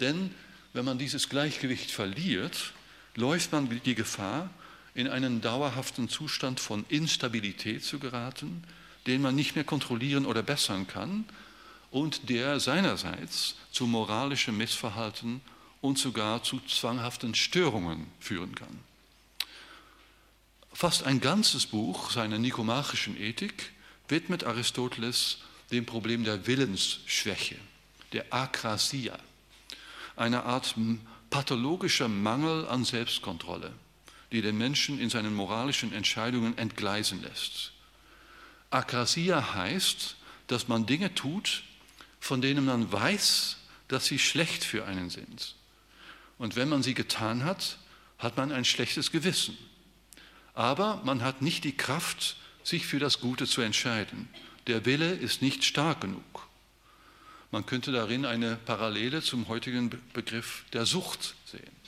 denn 0.00 0.30
wenn 0.72 0.84
man 0.84 0.98
dieses 0.98 1.28
Gleichgewicht 1.28 1.90
verliert, 1.90 2.72
läuft 3.14 3.52
man 3.52 3.68
die 3.84 3.94
Gefahr, 3.94 4.50
in 4.94 5.08
einen 5.08 5.40
dauerhaften 5.40 6.08
Zustand 6.08 6.60
von 6.60 6.84
Instabilität 6.88 7.82
zu 7.82 7.98
geraten, 7.98 8.62
den 9.06 9.22
man 9.22 9.34
nicht 9.34 9.54
mehr 9.54 9.64
kontrollieren 9.64 10.26
oder 10.26 10.42
bessern 10.42 10.86
kann 10.86 11.24
und 11.90 12.28
der 12.28 12.60
seinerseits 12.60 13.56
zu 13.70 13.86
moralischem 13.86 14.56
Missverhalten 14.56 15.40
und 15.80 15.98
sogar 15.98 16.42
zu 16.42 16.60
zwanghaften 16.60 17.34
Störungen 17.34 18.06
führen 18.20 18.54
kann. 18.54 18.91
Fast 20.72 21.04
ein 21.04 21.20
ganzes 21.20 21.66
Buch 21.66 22.10
seiner 22.10 22.38
nikomachischen 22.38 23.20
Ethik 23.20 23.72
widmet 24.08 24.44
Aristoteles 24.44 25.38
dem 25.70 25.86
Problem 25.86 26.24
der 26.24 26.46
Willensschwäche, 26.46 27.56
der 28.12 28.32
Akrasia 28.32 29.18
eine 30.16 30.44
Art 30.44 30.74
pathologischer 31.30 32.08
Mangel 32.08 32.66
an 32.68 32.84
Selbstkontrolle, 32.84 33.72
die 34.30 34.42
den 34.42 34.58
Menschen 34.58 34.98
in 34.98 35.10
seinen 35.10 35.34
moralischen 35.34 35.92
Entscheidungen 35.92 36.56
entgleisen 36.58 37.22
lässt. 37.22 37.72
Akrasia 38.70 39.54
heißt, 39.54 40.16
dass 40.46 40.68
man 40.68 40.86
Dinge 40.86 41.14
tut, 41.14 41.62
von 42.20 42.40
denen 42.40 42.64
man 42.64 42.90
weiß, 42.90 43.58
dass 43.88 44.06
sie 44.06 44.18
schlecht 44.18 44.64
für 44.64 44.84
einen 44.86 45.10
sind. 45.10 45.54
Und 46.38 46.56
wenn 46.56 46.68
man 46.68 46.82
sie 46.82 46.94
getan 46.94 47.44
hat, 47.44 47.78
hat 48.18 48.36
man 48.36 48.52
ein 48.52 48.64
schlechtes 48.64 49.10
Gewissen. 49.10 49.56
Aber 50.54 51.00
man 51.04 51.22
hat 51.22 51.42
nicht 51.42 51.64
die 51.64 51.76
Kraft, 51.76 52.36
sich 52.62 52.86
für 52.86 52.98
das 52.98 53.20
Gute 53.20 53.46
zu 53.46 53.60
entscheiden. 53.60 54.28
Der 54.66 54.84
Wille 54.84 55.12
ist 55.12 55.42
nicht 55.42 55.64
stark 55.64 56.00
genug. 56.00 56.48
Man 57.50 57.66
könnte 57.66 57.92
darin 57.92 58.24
eine 58.24 58.56
Parallele 58.56 59.22
zum 59.22 59.48
heutigen 59.48 59.90
Begriff 60.12 60.64
der 60.72 60.86
Sucht 60.86 61.34
sehen. 61.44 61.82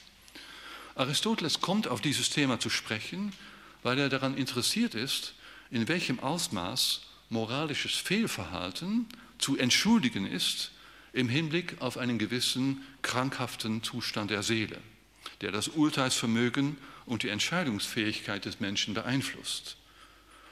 Aristoteles 0.95 1.61
kommt 1.61 1.89
auf 1.89 2.01
dieses 2.01 2.31
Thema 2.31 2.61
zu 2.61 2.71
sprechen, 2.71 3.33
weil 3.83 3.99
er 3.99 4.09
daran 4.09 4.37
interessiert 4.37 4.95
ist, 4.95 5.35
in 5.71 5.89
welchem 5.89 6.21
Ausmaß 6.21 7.03
moralisches 7.31 7.95
Fehlverhalten 7.95 9.07
zu 9.39 9.57
entschuldigen 9.57 10.27
ist 10.27 10.71
im 11.13 11.29
Hinblick 11.29 11.81
auf 11.81 11.97
einen 11.97 12.19
gewissen 12.19 12.83
krankhaften 13.03 13.83
Zustand 13.83 14.31
der 14.31 14.43
Seele, 14.43 14.79
der 15.41 15.53
das 15.53 15.69
Urteilsvermögen 15.69 16.77
und 17.07 17.23
die 17.23 17.29
Entscheidungsfähigkeit 17.29 18.45
des 18.45 18.61
Menschen 18.61 18.95
beeinflusst. 18.95 19.77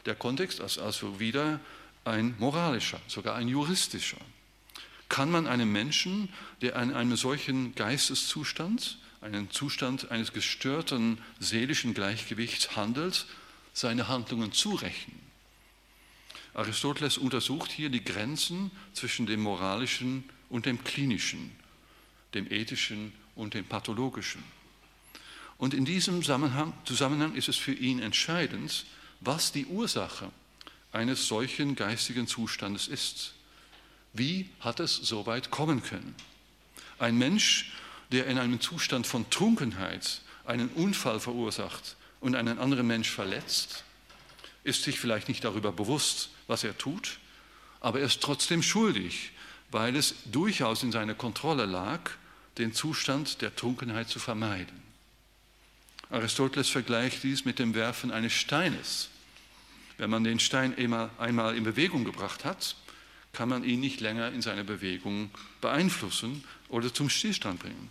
Der 0.06 0.14
Kontext 0.14 0.60
ist 0.60 0.78
also 0.78 1.20
wieder 1.20 1.60
ein 2.04 2.34
moralischer, 2.38 3.00
sogar 3.06 3.36
ein 3.36 3.48
juristischer 3.48 4.18
kann 5.12 5.30
man 5.30 5.46
einem 5.46 5.70
Menschen, 5.70 6.30
der 6.62 6.74
in 6.76 6.94
einem 6.94 7.16
solchen 7.16 7.74
Geisteszustand, 7.74 8.96
einen 9.20 9.50
Zustand 9.50 10.10
eines 10.10 10.32
gestörten 10.32 11.18
seelischen 11.38 11.92
Gleichgewichts 11.92 12.76
handelt, 12.76 13.26
seine 13.74 14.08
Handlungen 14.08 14.52
zurechnen. 14.52 15.20
Aristoteles 16.54 17.18
untersucht 17.18 17.70
hier 17.70 17.90
die 17.90 18.02
Grenzen 18.02 18.70
zwischen 18.94 19.26
dem 19.26 19.42
moralischen 19.42 20.24
und 20.48 20.64
dem 20.64 20.82
klinischen, 20.82 21.50
dem 22.32 22.50
ethischen 22.50 23.12
und 23.34 23.52
dem 23.52 23.66
pathologischen. 23.66 24.42
Und 25.62 25.74
in 25.74 25.84
diesem 25.84 26.24
Zusammenhang, 26.24 27.34
ist 27.36 27.48
es 27.48 27.56
für 27.56 27.72
ihn 27.72 28.00
entscheidend, 28.00 28.84
was 29.20 29.52
die 29.52 29.66
Ursache 29.66 30.28
eines 30.90 31.28
solchen 31.28 31.76
geistigen 31.76 32.26
Zustandes 32.26 32.88
ist. 32.88 33.34
Wie 34.12 34.50
hat 34.58 34.80
es 34.80 34.96
so 34.96 35.24
weit 35.26 35.52
kommen 35.52 35.80
können? 35.80 36.16
Ein 36.98 37.16
Mensch, 37.16 37.70
der 38.10 38.26
in 38.26 38.38
einem 38.38 38.60
Zustand 38.60 39.06
von 39.06 39.30
Trunkenheit 39.30 40.22
einen 40.46 40.68
Unfall 40.70 41.20
verursacht 41.20 41.94
und 42.20 42.34
einen 42.34 42.58
anderen 42.58 42.88
Mensch 42.88 43.10
verletzt, 43.10 43.84
ist 44.64 44.82
sich 44.82 44.98
vielleicht 44.98 45.28
nicht 45.28 45.44
darüber 45.44 45.70
bewusst, 45.70 46.30
was 46.48 46.64
er 46.64 46.76
tut, 46.76 47.20
aber 47.78 48.00
er 48.00 48.06
ist 48.06 48.20
trotzdem 48.20 48.64
schuldig, 48.64 49.30
weil 49.70 49.94
es 49.94 50.16
durchaus 50.24 50.82
in 50.82 50.90
seiner 50.90 51.14
Kontrolle 51.14 51.66
lag, 51.66 52.10
den 52.58 52.72
Zustand 52.74 53.42
der 53.42 53.54
Trunkenheit 53.54 54.08
zu 54.08 54.18
vermeiden. 54.18 54.81
Aristoteles 56.12 56.68
vergleicht 56.68 57.22
dies 57.22 57.46
mit 57.46 57.58
dem 57.58 57.74
Werfen 57.74 58.10
eines 58.10 58.34
Steines. 58.34 59.08
Wenn 59.96 60.10
man 60.10 60.24
den 60.24 60.38
Stein 60.38 60.76
einmal 61.18 61.56
in 61.56 61.64
Bewegung 61.64 62.04
gebracht 62.04 62.44
hat, 62.44 62.76
kann 63.32 63.48
man 63.48 63.64
ihn 63.64 63.80
nicht 63.80 64.00
länger 64.00 64.30
in 64.30 64.42
seiner 64.42 64.62
Bewegung 64.62 65.30
beeinflussen 65.62 66.44
oder 66.68 66.92
zum 66.92 67.08
Stillstand 67.08 67.60
bringen. 67.60 67.90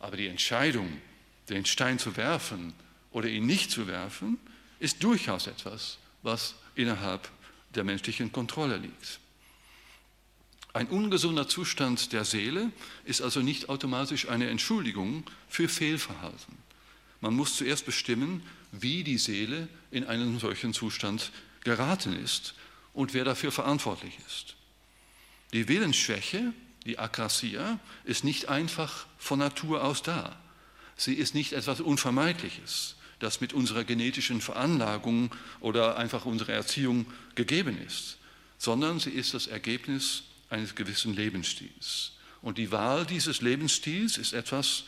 Aber 0.00 0.16
die 0.16 0.26
Entscheidung, 0.26 1.00
den 1.48 1.64
Stein 1.64 2.00
zu 2.00 2.16
werfen 2.16 2.72
oder 3.12 3.28
ihn 3.28 3.46
nicht 3.46 3.70
zu 3.70 3.86
werfen, 3.86 4.38
ist 4.80 5.04
durchaus 5.04 5.46
etwas, 5.46 5.98
was 6.22 6.56
innerhalb 6.74 7.28
der 7.76 7.84
menschlichen 7.84 8.32
Kontrolle 8.32 8.78
liegt. 8.78 9.20
Ein 10.72 10.88
ungesunder 10.88 11.46
Zustand 11.46 12.12
der 12.12 12.24
Seele 12.24 12.72
ist 13.04 13.22
also 13.22 13.40
nicht 13.40 13.68
automatisch 13.68 14.28
eine 14.28 14.50
Entschuldigung 14.50 15.22
für 15.48 15.68
Fehlverhalten. 15.68 16.63
Man 17.24 17.36
muss 17.36 17.56
zuerst 17.56 17.86
bestimmen, 17.86 18.42
wie 18.70 19.02
die 19.02 19.16
Seele 19.16 19.66
in 19.90 20.04
einen 20.04 20.38
solchen 20.38 20.74
Zustand 20.74 21.32
geraten 21.62 22.22
ist 22.22 22.52
und 22.92 23.14
wer 23.14 23.24
dafür 23.24 23.50
verantwortlich 23.50 24.18
ist. 24.26 24.56
Die 25.54 25.66
Willensschwäche, 25.66 26.52
die 26.84 26.98
Akrasia, 26.98 27.80
ist 28.04 28.24
nicht 28.24 28.50
einfach 28.50 29.06
von 29.16 29.38
Natur 29.38 29.84
aus 29.84 30.02
da. 30.02 30.38
Sie 30.96 31.14
ist 31.14 31.34
nicht 31.34 31.54
etwas 31.54 31.80
Unvermeidliches, 31.80 32.96
das 33.20 33.40
mit 33.40 33.54
unserer 33.54 33.84
genetischen 33.84 34.42
Veranlagung 34.42 35.34
oder 35.60 35.96
einfach 35.96 36.26
unserer 36.26 36.52
Erziehung 36.52 37.06
gegeben 37.36 37.80
ist, 37.86 38.18
sondern 38.58 39.00
sie 39.00 39.12
ist 39.12 39.32
das 39.32 39.46
Ergebnis 39.46 40.24
eines 40.50 40.74
gewissen 40.74 41.16
Lebensstils. 41.16 42.12
Und 42.42 42.58
die 42.58 42.70
Wahl 42.70 43.06
dieses 43.06 43.40
Lebensstils 43.40 44.18
ist 44.18 44.34
etwas, 44.34 44.84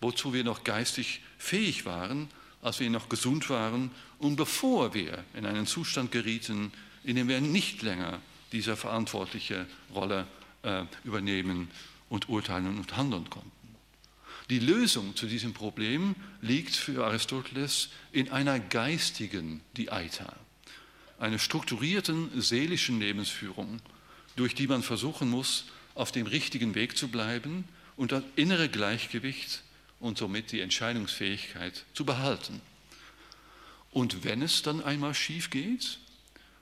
wozu 0.00 0.32
wir 0.32 0.44
noch 0.44 0.64
geistig 0.64 1.20
fähig 1.44 1.84
waren, 1.84 2.28
als 2.62 2.80
wir 2.80 2.88
noch 2.88 3.08
gesund 3.08 3.50
waren 3.50 3.90
und 4.18 4.36
bevor 4.36 4.94
wir 4.94 5.22
in 5.34 5.44
einen 5.44 5.66
Zustand 5.66 6.10
gerieten, 6.10 6.72
in 7.04 7.16
dem 7.16 7.28
wir 7.28 7.40
nicht 7.40 7.82
länger 7.82 8.20
diese 8.52 8.76
verantwortliche 8.76 9.66
Rolle 9.94 10.26
äh, 10.62 10.84
übernehmen 11.04 11.70
und 12.08 12.28
urteilen 12.28 12.78
und 12.78 12.96
handeln 12.96 13.28
konnten. 13.28 13.50
Die 14.50 14.58
Lösung 14.58 15.16
zu 15.16 15.26
diesem 15.26 15.52
Problem 15.52 16.14
liegt 16.40 16.74
für 16.74 17.04
Aristoteles 17.04 17.90
in 18.12 18.30
einer 18.30 18.58
geistigen 18.60 19.60
Diaita, 19.76 20.34
einer 21.18 21.38
strukturierten 21.38 22.40
seelischen 22.40 23.00
Lebensführung, 23.00 23.80
durch 24.36 24.54
die 24.54 24.66
man 24.66 24.82
versuchen 24.82 25.28
muss, 25.30 25.66
auf 25.94 26.12
dem 26.12 26.26
richtigen 26.26 26.74
Weg 26.74 26.96
zu 26.96 27.08
bleiben 27.08 27.64
und 27.96 28.12
das 28.12 28.22
innere 28.36 28.68
Gleichgewicht 28.68 29.63
und 30.04 30.18
somit 30.18 30.52
die 30.52 30.60
Entscheidungsfähigkeit 30.60 31.86
zu 31.94 32.04
behalten. 32.04 32.60
Und 33.90 34.22
wenn 34.22 34.42
es 34.42 34.60
dann 34.60 34.84
einmal 34.84 35.14
schief 35.14 35.48
geht, 35.48 35.98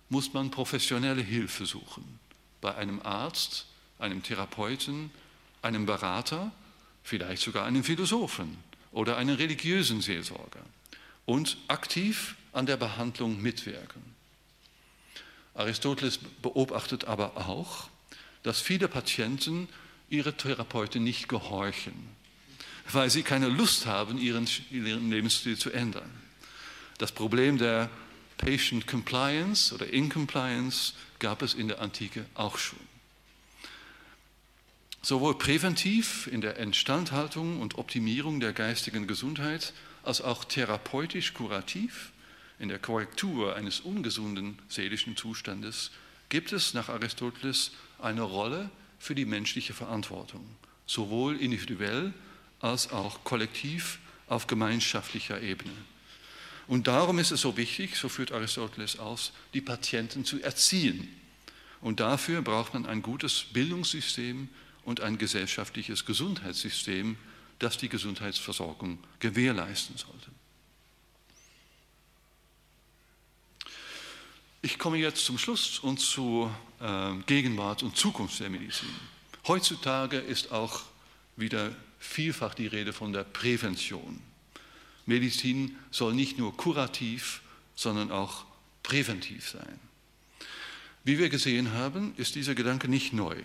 muss 0.08 0.32
man 0.32 0.52
professionelle 0.52 1.22
Hilfe 1.22 1.66
suchen. 1.66 2.20
Bei 2.60 2.76
einem 2.76 3.02
Arzt, 3.02 3.66
einem 3.98 4.22
Therapeuten, 4.22 5.10
einem 5.60 5.86
Berater, 5.86 6.52
vielleicht 7.02 7.42
sogar 7.42 7.66
einem 7.66 7.82
Philosophen 7.82 8.58
oder 8.92 9.16
einem 9.16 9.34
religiösen 9.34 10.02
Seelsorger 10.02 10.64
und 11.26 11.56
aktiv 11.66 12.36
an 12.52 12.66
der 12.66 12.76
Behandlung 12.76 13.42
mitwirken. 13.42 14.02
Aristoteles 15.54 16.18
beobachtet 16.42 17.06
aber 17.06 17.36
auch, 17.36 17.88
dass 18.44 18.60
viele 18.60 18.86
Patienten 18.86 19.68
ihre 20.08 20.36
Therapeuten 20.36 21.02
nicht 21.02 21.28
gehorchen, 21.28 22.21
weil 22.90 23.10
sie 23.10 23.22
keine 23.22 23.48
Lust 23.48 23.86
haben, 23.86 24.18
ihren, 24.18 24.48
ihren 24.70 25.10
Lebensstil 25.10 25.56
zu 25.56 25.70
ändern. 25.70 26.10
Das 26.98 27.12
Problem 27.12 27.58
der 27.58 27.90
Patient 28.38 28.86
Compliance 28.86 29.74
oder 29.74 29.92
Incompliance 29.92 30.94
gab 31.18 31.42
es 31.42 31.54
in 31.54 31.68
der 31.68 31.80
Antike 31.80 32.26
auch 32.34 32.58
schon. 32.58 32.80
Sowohl 35.00 35.36
präventiv 35.36 36.28
in 36.28 36.40
der 36.40 36.58
Instandhaltung 36.58 37.60
und 37.60 37.76
Optimierung 37.76 38.40
der 38.40 38.52
geistigen 38.52 39.06
Gesundheit 39.06 39.72
als 40.04 40.20
auch 40.20 40.44
therapeutisch 40.44 41.34
kurativ 41.34 42.12
in 42.58 42.68
der 42.68 42.78
Korrektur 42.78 43.56
eines 43.56 43.80
ungesunden 43.80 44.58
seelischen 44.68 45.16
Zustandes 45.16 45.90
gibt 46.28 46.52
es 46.52 46.74
nach 46.74 46.88
Aristoteles 46.88 47.72
eine 47.98 48.22
Rolle 48.22 48.70
für 48.98 49.14
die 49.14 49.24
menschliche 49.24 49.74
Verantwortung, 49.74 50.46
sowohl 50.86 51.36
individuell 51.36 52.14
als 52.62 52.90
auch 52.90 53.22
kollektiv 53.24 53.98
auf 54.28 54.46
gemeinschaftlicher 54.46 55.42
Ebene. 55.42 55.74
Und 56.66 56.86
darum 56.86 57.18
ist 57.18 57.32
es 57.32 57.42
so 57.42 57.56
wichtig, 57.56 57.96
so 57.96 58.08
führt 58.08 58.32
Aristoteles 58.32 58.98
aus, 58.98 59.32
die 59.52 59.60
Patienten 59.60 60.24
zu 60.24 60.40
erziehen. 60.40 61.08
Und 61.80 62.00
dafür 62.00 62.40
braucht 62.40 62.72
man 62.72 62.86
ein 62.86 63.02
gutes 63.02 63.44
Bildungssystem 63.52 64.48
und 64.84 65.00
ein 65.00 65.18
gesellschaftliches 65.18 66.06
Gesundheitssystem, 66.06 67.18
das 67.58 67.76
die 67.76 67.88
Gesundheitsversorgung 67.88 68.98
gewährleisten 69.18 69.96
sollte. 69.96 70.30
Ich 74.62 74.78
komme 74.78 74.96
jetzt 74.96 75.24
zum 75.24 75.38
Schluss 75.38 75.80
und 75.80 75.98
zu 75.98 76.48
äh, 76.80 77.14
Gegenwart 77.26 77.82
und 77.82 77.96
Zukunft 77.96 78.38
der 78.38 78.48
Medizin. 78.48 78.88
Heutzutage 79.48 80.18
ist 80.18 80.52
auch 80.52 80.82
wieder 81.36 81.74
vielfach 82.02 82.54
die 82.54 82.66
Rede 82.66 82.92
von 82.92 83.12
der 83.12 83.24
Prävention. 83.24 84.20
Medizin 85.06 85.76
soll 85.90 86.14
nicht 86.14 86.38
nur 86.38 86.56
kurativ, 86.56 87.42
sondern 87.74 88.10
auch 88.10 88.44
präventiv 88.82 89.48
sein. 89.48 89.78
Wie 91.04 91.18
wir 91.18 91.28
gesehen 91.28 91.72
haben, 91.72 92.14
ist 92.16 92.34
dieser 92.34 92.54
Gedanke 92.54 92.88
nicht 92.88 93.12
neu. 93.12 93.36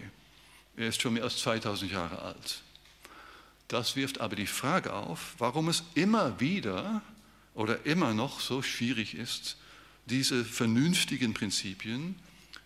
Er 0.75 0.89
ist 0.89 1.01
schon 1.01 1.13
mehr 1.13 1.23
als 1.23 1.37
2000 1.37 1.91
Jahre 1.91 2.21
alt. 2.21 2.61
Das 3.67 3.95
wirft 3.95 4.21
aber 4.21 4.35
die 4.35 4.47
Frage 4.47 4.93
auf, 4.93 5.35
warum 5.39 5.69
es 5.69 5.83
immer 5.95 6.39
wieder 6.39 7.01
oder 7.53 7.85
immer 7.85 8.13
noch 8.13 8.39
so 8.39 8.61
schwierig 8.61 9.15
ist, 9.15 9.57
diese 10.05 10.45
vernünftigen 10.45 11.33
Prinzipien 11.33 12.15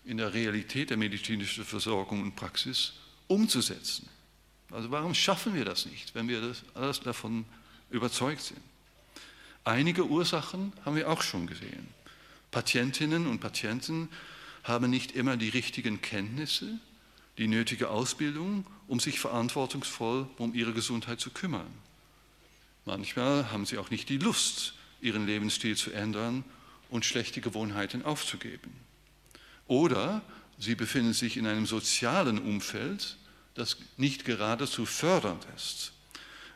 in 0.05 0.17
der 0.17 0.33
Realität 0.33 0.89
der 0.89 0.97
medizinischen 0.97 1.65
Versorgung 1.65 2.21
und 2.21 2.35
Praxis 2.35 2.93
umzusetzen. 3.27 4.07
Also 4.71 4.89
warum 4.89 5.13
schaffen 5.13 5.53
wir 5.53 5.65
das 5.65 5.85
nicht, 5.85 6.15
wenn 6.15 6.27
wir 6.27 6.41
das 6.41 6.63
alles 6.73 7.01
davon 7.01 7.45
überzeugt 7.89 8.41
sind? 8.41 8.61
Einige 9.63 10.07
Ursachen 10.07 10.73
haben 10.85 10.95
wir 10.95 11.09
auch 11.09 11.21
schon 11.21 11.45
gesehen. 11.45 11.87
Patientinnen 12.49 13.27
und 13.27 13.39
Patienten 13.39 14.09
haben 14.63 14.89
nicht 14.89 15.11
immer 15.11 15.37
die 15.37 15.49
richtigen 15.49 16.01
Kenntnisse, 16.01 16.79
die 17.37 17.47
nötige 17.47 17.89
Ausbildung, 17.89 18.65
um 18.87 18.99
sich 18.99 19.19
verantwortungsvoll 19.19 20.27
um 20.37 20.53
ihre 20.53 20.73
Gesundheit 20.73 21.19
zu 21.19 21.29
kümmern. 21.29 21.71
Manchmal 22.85 23.51
haben 23.51 23.65
sie 23.65 23.77
auch 23.77 23.91
nicht 23.91 24.09
die 24.09 24.17
Lust, 24.17 24.73
ihren 25.01 25.25
Lebensstil 25.25 25.75
zu 25.75 25.91
ändern 25.91 26.43
und 26.89 27.05
schlechte 27.05 27.41
Gewohnheiten 27.41 28.03
aufzugeben. 28.03 28.71
Oder 29.67 30.21
sie 30.59 30.75
befinden 30.75 31.13
sich 31.13 31.37
in 31.37 31.47
einem 31.47 31.65
sozialen 31.65 32.39
Umfeld, 32.39 33.17
das 33.55 33.77
nicht 33.97 34.25
geradezu 34.25 34.85
fördernd 34.85 35.45
ist. 35.55 35.93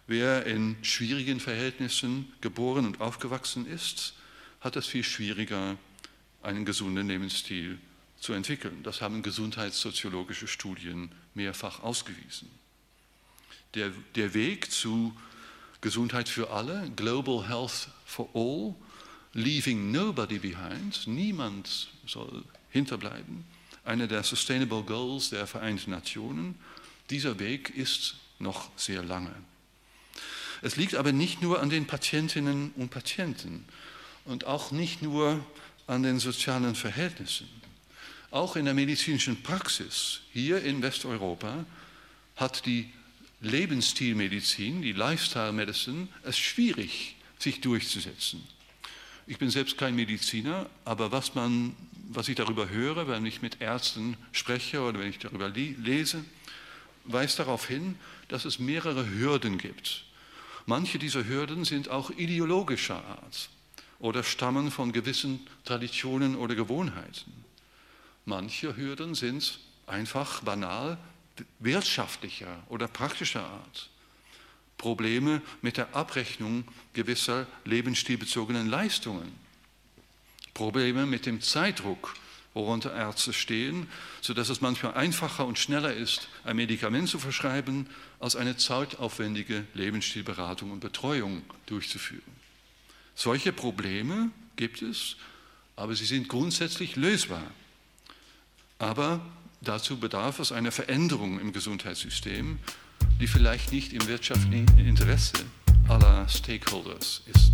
Wer 0.07 0.45
in 0.45 0.77
schwierigen 0.83 1.39
Verhältnissen 1.39 2.31
geboren 2.41 2.85
und 2.85 3.01
aufgewachsen 3.01 3.67
ist, 3.67 4.13
hat 4.61 4.75
es 4.75 4.85
viel 4.87 5.03
schwieriger, 5.03 5.77
einen 6.43 6.65
gesunden 6.65 7.07
Lebensstil 7.07 7.79
zu 8.19 8.33
entwickeln. 8.33 8.83
Das 8.83 9.01
haben 9.01 9.23
gesundheitssoziologische 9.23 10.47
Studien 10.47 11.11
mehrfach 11.33 11.81
ausgewiesen. 11.81 12.49
Der, 13.73 13.91
der 14.15 14.33
Weg 14.33 14.71
zu 14.71 15.15
Gesundheit 15.81 16.29
für 16.29 16.51
alle, 16.51 16.89
Global 16.95 17.47
Health 17.47 17.89
for 18.05 18.29
All, 18.33 18.75
Leaving 19.33 19.91
Nobody 19.91 20.39
Behind, 20.39 21.07
niemand 21.07 21.89
soll 22.07 22.43
hinterbleiben, 22.69 23.43
einer 23.83 24.07
der 24.07 24.23
Sustainable 24.23 24.83
Goals 24.83 25.29
der 25.29 25.45
Vereinten 25.45 25.91
Nationen. 25.91 26.55
Dieser 27.09 27.39
Weg 27.39 27.69
ist 27.69 28.15
noch 28.39 28.69
sehr 28.77 29.03
lange. 29.03 29.33
Es 30.61 30.75
liegt 30.75 30.95
aber 30.95 31.11
nicht 31.11 31.41
nur 31.41 31.61
an 31.61 31.69
den 31.69 31.85
Patientinnen 31.85 32.71
und 32.75 32.89
Patienten 32.89 33.65
und 34.25 34.45
auch 34.45 34.71
nicht 34.71 35.01
nur 35.01 35.45
an 35.87 36.03
den 36.03 36.19
sozialen 36.19 36.75
Verhältnissen. 36.75 37.47
Auch 38.31 38.55
in 38.55 38.65
der 38.65 38.73
medizinischen 38.73 39.43
Praxis 39.43 40.21
hier 40.33 40.63
in 40.63 40.81
Westeuropa 40.81 41.65
hat 42.35 42.65
die 42.65 42.91
Lebensstilmedizin, 43.41 44.81
die 44.81 44.93
Lifestyle 44.93 45.51
Medicine, 45.51 46.07
es 46.23 46.37
schwierig, 46.37 47.15
sich 47.37 47.61
durchzusetzen. 47.61 48.43
Ich 49.27 49.37
bin 49.37 49.49
selbst 49.49 49.77
kein 49.77 49.95
Mediziner, 49.95 50.69
aber 50.83 51.11
was, 51.11 51.35
man, 51.35 51.75
was 52.09 52.27
ich 52.27 52.35
darüber 52.35 52.69
höre, 52.69 53.07
wenn 53.07 53.25
ich 53.25 53.41
mit 53.41 53.61
Ärzten 53.61 54.17
spreche 54.31 54.81
oder 54.81 54.99
wenn 54.99 55.09
ich 55.09 55.19
darüber 55.19 55.49
lese, 55.49 56.23
weist 57.05 57.39
darauf 57.39 57.67
hin, 57.67 57.97
dass 58.27 58.45
es 58.45 58.59
mehrere 58.59 59.07
Hürden 59.09 59.57
gibt. 59.57 60.05
Manche 60.65 60.97
dieser 60.97 61.25
Hürden 61.25 61.63
sind 61.63 61.89
auch 61.89 62.09
ideologischer 62.09 63.03
Art 63.05 63.49
oder 63.99 64.23
stammen 64.23 64.71
von 64.71 64.91
gewissen 64.91 65.45
Traditionen 65.63 66.35
oder 66.35 66.55
Gewohnheiten. 66.55 67.45
Manche 68.25 68.75
Hürden 68.75 69.15
sind 69.15 69.59
einfach 69.87 70.41
banal 70.41 70.97
wirtschaftlicher 71.59 72.63
oder 72.69 72.87
praktischer 72.87 73.43
Art. 73.43 73.89
Probleme 74.77 75.41
mit 75.61 75.77
der 75.77 75.95
Abrechnung 75.95 76.65
gewisser 76.93 77.47
lebensstilbezogenen 77.63 78.67
Leistungen, 78.67 79.31
Probleme 80.53 81.05
mit 81.05 81.25
dem 81.25 81.41
Zeitdruck, 81.41 82.15
worunter 82.55 82.95
Ärzte 82.95 83.33
stehen, 83.33 83.87
sodass 84.21 84.49
es 84.49 84.61
manchmal 84.61 84.95
einfacher 84.95 85.45
und 85.45 85.59
schneller 85.59 85.93
ist, 85.93 86.29
ein 86.43 86.55
Medikament 86.55 87.09
zu 87.09 87.19
verschreiben, 87.19 87.87
als 88.19 88.35
eine 88.35 88.57
zeitaufwendige 88.57 89.65
Lebensstilberatung 89.75 90.71
und 90.71 90.79
Betreuung 90.79 91.43
durchzuführen. 91.67 92.23
Solche 93.13 93.53
Probleme 93.53 94.31
gibt 94.55 94.81
es, 94.81 95.17
aber 95.75 95.95
sie 95.95 96.05
sind 96.05 96.27
grundsätzlich 96.27 96.95
lösbar. 96.95 97.43
Aber 98.79 99.25
dazu 99.61 99.99
bedarf 99.99 100.39
es 100.39 100.51
einer 100.51 100.71
Veränderung 100.71 101.39
im 101.39 101.53
Gesundheitssystem, 101.53 102.59
die 103.19 103.27
vielleicht 103.27 103.71
nicht 103.71 103.93
im 103.93 104.07
wirtschaftlichen 104.07 104.79
Interesse 104.79 105.45
aller 105.87 106.27
Stakeholders 106.27 107.21
ist. 107.27 107.51